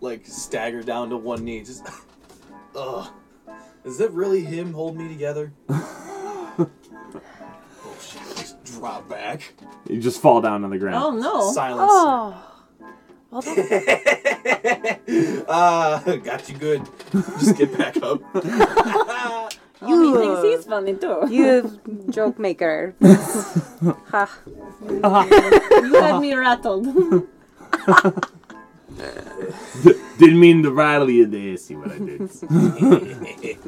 [0.00, 1.62] like stagger down to one knee.
[1.64, 1.86] Just
[2.74, 3.08] ugh.
[3.84, 5.52] Is that really him holding me together?
[5.70, 6.68] oh
[8.00, 8.22] shit!
[8.36, 9.54] Just drop back.
[9.88, 11.02] You just fall down on the ground.
[11.02, 11.52] Oh no.
[11.52, 11.88] Silence.
[11.90, 12.46] Oh.
[13.32, 15.00] Well, that,
[15.48, 16.82] Ah, got you good.
[17.12, 18.20] Just get back up.
[19.82, 21.26] Oh, he thinks he's funny too.
[21.30, 22.94] you joke maker.
[23.02, 24.38] ha.
[24.82, 26.84] You had me rattled.
[30.18, 31.56] Didn't mean to rattle you there.
[31.56, 33.58] See what I did.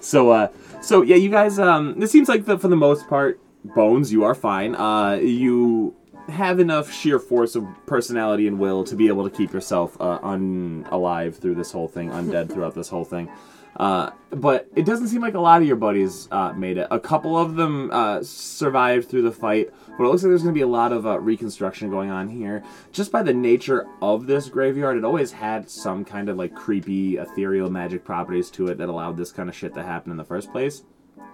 [0.00, 0.48] so, uh,
[0.82, 1.58] so yeah, you guys.
[1.58, 4.74] Um, it seems like the, for the most part, Bones, you are fine.
[4.74, 5.94] Uh, you
[6.28, 10.18] have enough sheer force of personality and will to be able to keep yourself uh,
[10.20, 13.30] unalive through this whole thing, undead throughout this whole thing.
[13.76, 16.86] Uh, but it doesn't seem like a lot of your buddies uh, made it.
[16.90, 20.54] A couple of them uh, survived through the fight, but it looks like there's going
[20.54, 22.62] to be a lot of uh, reconstruction going on here.
[22.92, 27.16] Just by the nature of this graveyard, it always had some kind of like creepy,
[27.16, 30.24] ethereal magic properties to it that allowed this kind of shit to happen in the
[30.24, 30.82] first place.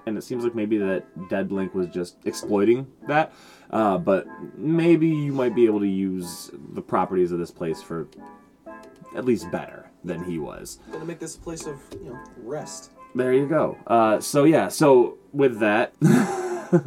[0.06, 3.32] And it seems like maybe that Dead Link was just exploiting that.
[3.70, 4.26] Uh, but
[4.56, 8.08] maybe you might be able to use the properties of this place for
[9.14, 10.78] at least better than he was.
[10.92, 12.90] Gonna make this a place of you know rest.
[13.14, 13.76] There you go.
[13.86, 15.92] Uh, so yeah, so with that,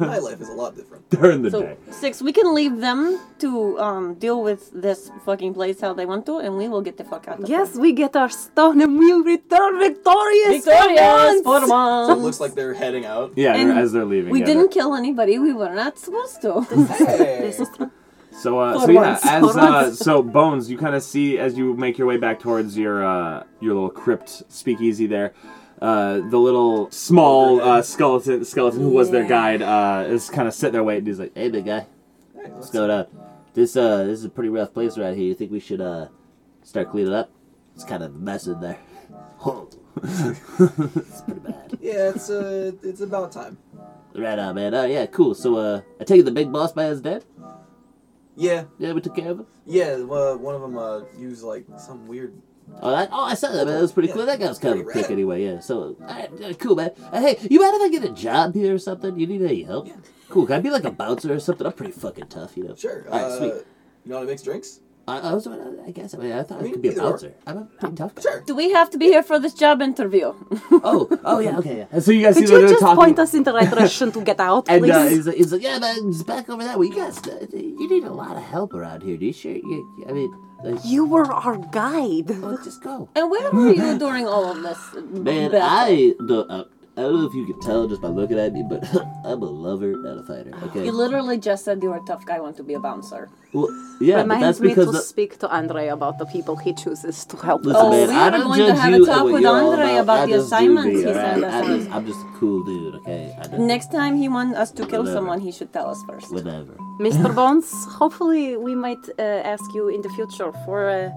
[0.00, 1.10] My life is a lot different.
[1.10, 5.52] during the So day, six, we can leave them to um, deal with this fucking
[5.52, 7.40] place how they want to, and we will get the fuck out.
[7.42, 7.82] of Yes, here.
[7.82, 10.64] we get our stone and we return victorious.
[10.64, 11.66] for Victorious once.
[11.66, 13.32] for So it looks like they're heading out.
[13.36, 15.38] yeah, And as they're leaving, We yeah, didn't kill anybody.
[15.38, 16.62] We were not supposed to.
[16.62, 17.52] Hey.
[18.42, 21.74] So, uh, so yeah, once, as uh, so Bones, you kind of see as you
[21.74, 25.32] make your way back towards your uh, your little crypt speakeasy there.
[25.80, 30.54] Uh, the little small uh, skeleton skeleton who was their guide uh, is kind of
[30.54, 31.06] sitting there waiting.
[31.06, 31.86] He's like, Hey, big guy.
[32.32, 33.06] What's let's- going on?
[33.54, 35.26] This uh, this is a pretty rough place right here.
[35.26, 36.08] You think we should uh,
[36.64, 37.30] start cleaning up?
[37.74, 38.78] It's kind of a mess in there.
[39.46, 39.68] Oh,
[40.02, 41.78] it's pretty bad.
[41.80, 43.58] Yeah, it's uh, it's about time.
[44.14, 44.74] Right on, man.
[44.74, 45.34] Oh yeah, cool.
[45.34, 47.24] So uh, I take it the big boss man's dead.
[48.36, 49.46] Yeah, Yeah, we took care of him.
[49.66, 49.92] yeah.
[49.98, 52.34] Uh, one of them uh, used like some weird.
[52.80, 53.74] Oh, that, oh, I saw that, man.
[53.74, 54.26] That was pretty Yeah, cool.
[54.26, 55.60] That guy was kind of a prick anyway, yeah.
[55.60, 55.96] So,
[56.58, 56.90] cool, man.
[57.12, 59.18] Uh, hey, you mind if I get a job here or something?
[59.18, 59.86] You need any help?
[59.86, 59.96] Yeah.
[60.30, 60.46] Cool.
[60.46, 61.66] Can I be like a bouncer or something?
[61.66, 62.74] I'm pretty fucking tough, you know.
[62.74, 63.04] Sure.
[63.08, 63.52] All right, uh, sweet.
[64.04, 64.80] You know how to mix drinks?
[65.06, 66.14] I, I was, I guess.
[66.14, 67.10] I mean, I thought I, mean, could be a either or.
[67.10, 67.34] bouncer.
[67.46, 68.22] I'm a pretty tough guy.
[68.22, 68.40] Sure.
[68.46, 70.32] Do we have to be here for this job interview?
[70.86, 71.98] Oh, oh yeah, okay, yeah.
[72.00, 72.96] so you guys Could see that you they're just talking.
[73.04, 74.90] point us in the right direction to get out, And please?
[74.92, 76.86] uh, he's, like, he's like, yeah, man, it's back over that way.
[76.88, 79.16] You guys, uh, you need a lot of help around here.
[79.16, 79.52] Do you sure?
[79.52, 80.30] You, I mean,
[80.64, 82.30] like, you were our guide.
[82.42, 83.08] well, just go.
[83.14, 84.78] And where were you during all of this?
[85.04, 85.62] Man, battle?
[85.62, 86.64] I the uh,
[86.96, 88.84] I don't know if you can tell just by looking at me, but
[89.24, 90.52] I'm a lover, not a fighter.
[90.66, 90.84] Okay.
[90.84, 93.28] You literally just said you were a tough guy, want to be a bouncer.
[93.52, 93.68] Well,
[94.00, 96.72] yeah, but Reminds that's me because to the, speak to Andre about the people he
[96.72, 97.64] chooses to help.
[97.64, 99.96] Listen, Oh, man, we I are don't going to judge have a talk with Andre
[99.96, 101.40] about I the assignments me, he alright?
[101.40, 101.66] sent I us.
[101.78, 103.36] just, I'm just a cool dude, okay?
[103.58, 105.16] Next time he wants us to kill Whatever.
[105.16, 106.32] someone, he should tell us first.
[106.32, 106.76] whatever.
[107.00, 107.34] Mr.
[107.38, 110.88] Bones, hopefully we might uh, ask you in the future for.
[110.88, 111.10] Uh,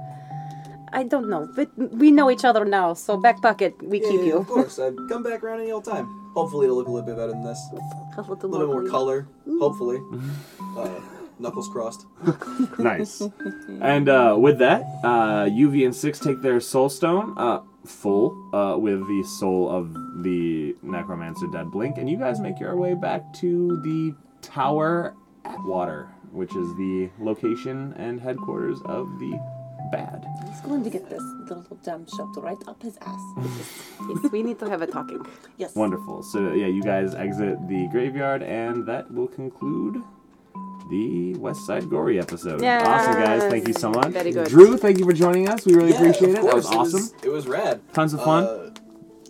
[0.93, 4.19] I don't know, but we know each other now, so back pocket, we Yeah, keep
[4.21, 4.37] yeah, you.
[4.37, 6.05] Of course, I'd come back around any old time.
[6.33, 7.59] Hopefully, it'll look a little bit better than this.
[7.71, 8.89] A little, A little bit more lovely.
[8.89, 9.27] color.
[9.59, 9.99] Hopefully.
[10.77, 10.89] Uh,
[11.39, 12.05] knuckles crossed.
[12.79, 13.21] Nice.
[13.81, 18.77] and uh, with that, uh, Yuvi and Six take their soul stone, uh, full, uh,
[18.77, 19.93] with the soul of
[20.23, 25.15] the necromancer Dead Blink, and you guys make your way back to the Tower
[25.45, 29.33] at Water, which is the location and headquarters of the
[29.91, 30.25] Bad.
[30.49, 33.21] He's going to get this little gem shoved right up his ass.
[34.09, 35.25] Yes, we need to have a talking.
[35.57, 35.75] yes.
[35.75, 36.23] Wonderful.
[36.23, 40.01] So yeah, you guys exit the graveyard, and that will conclude
[40.89, 42.63] the West Side Gory episode.
[42.63, 43.43] Awesome, guys.
[43.43, 44.07] Thank you so much.
[44.11, 44.47] Very good.
[44.47, 45.65] Drew, thank you for joining us.
[45.65, 46.43] We really Yeah, appreciate of it.
[46.43, 46.99] That was awesome.
[47.01, 47.81] It was, it was rad.
[47.93, 48.43] Tons of fun.
[48.45, 48.69] Uh,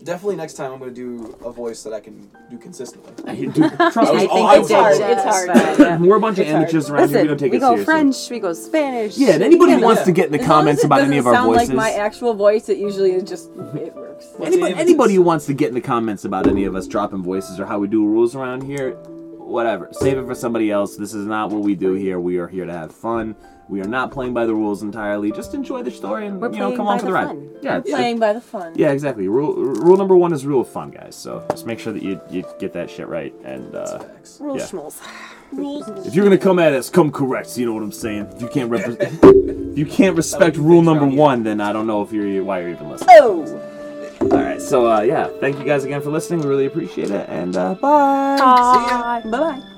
[0.07, 3.13] definitely next time I'm going to do a voice that I can do consistently.
[3.47, 4.15] Dude, trust I me.
[4.15, 4.75] I think I you was did.
[4.77, 4.95] hard.
[4.99, 5.77] It's hard.
[5.77, 5.99] but.
[6.01, 6.63] We're a bunch of It's hard.
[6.63, 7.21] amateurs around here.
[7.21, 7.79] We don't take we it seriously.
[7.79, 7.91] We go.
[7.91, 9.17] French, we go Spanish.
[9.17, 9.85] Yeah, and anybody who Yeah.
[9.85, 11.33] wants to get in the As long comments as it about any doesn't of our
[11.35, 11.69] sound voices.
[11.69, 14.25] like my actual voice, it usually is just it works.
[14.41, 17.59] Anybody, anybody who wants to get in the comments about any of us dropping voices
[17.59, 18.91] or how we do rules around here,
[19.37, 19.89] whatever.
[19.91, 20.95] Save it for somebody else.
[20.95, 22.19] This is not what we do here.
[22.19, 23.35] We are here to have fun.
[23.69, 25.31] We are not playing by the rules entirely.
[25.31, 27.27] Just enjoy the story and We're you know come on for the the ride.
[27.27, 27.49] fun.
[27.61, 28.73] Yeah, it's- Playing by the fun.
[28.75, 29.27] yeah, exactly.
[29.27, 31.15] Rule rule number one is rule of fun, guys.
[31.15, 33.33] So just make sure that you you get that shit right.
[33.43, 34.37] And uh, Facts.
[34.39, 34.65] Rules Yeah.
[34.67, 36.05] schmools.
[36.07, 37.57] if you're gonna come at us, come correct.
[37.57, 38.29] You know what I'm saying?
[38.35, 38.97] If you can't repre-
[39.71, 42.69] if you can't respect rule number one, then I don't know if you're why you're
[42.69, 43.15] even listening.
[43.19, 43.73] Oh.
[44.19, 46.39] All right, so uh, yeah, thank you guys again for listening.
[46.41, 48.37] We really appreciate it, and uh, bye.
[48.39, 49.21] Bye.
[49.25, 49.76] Bye bye.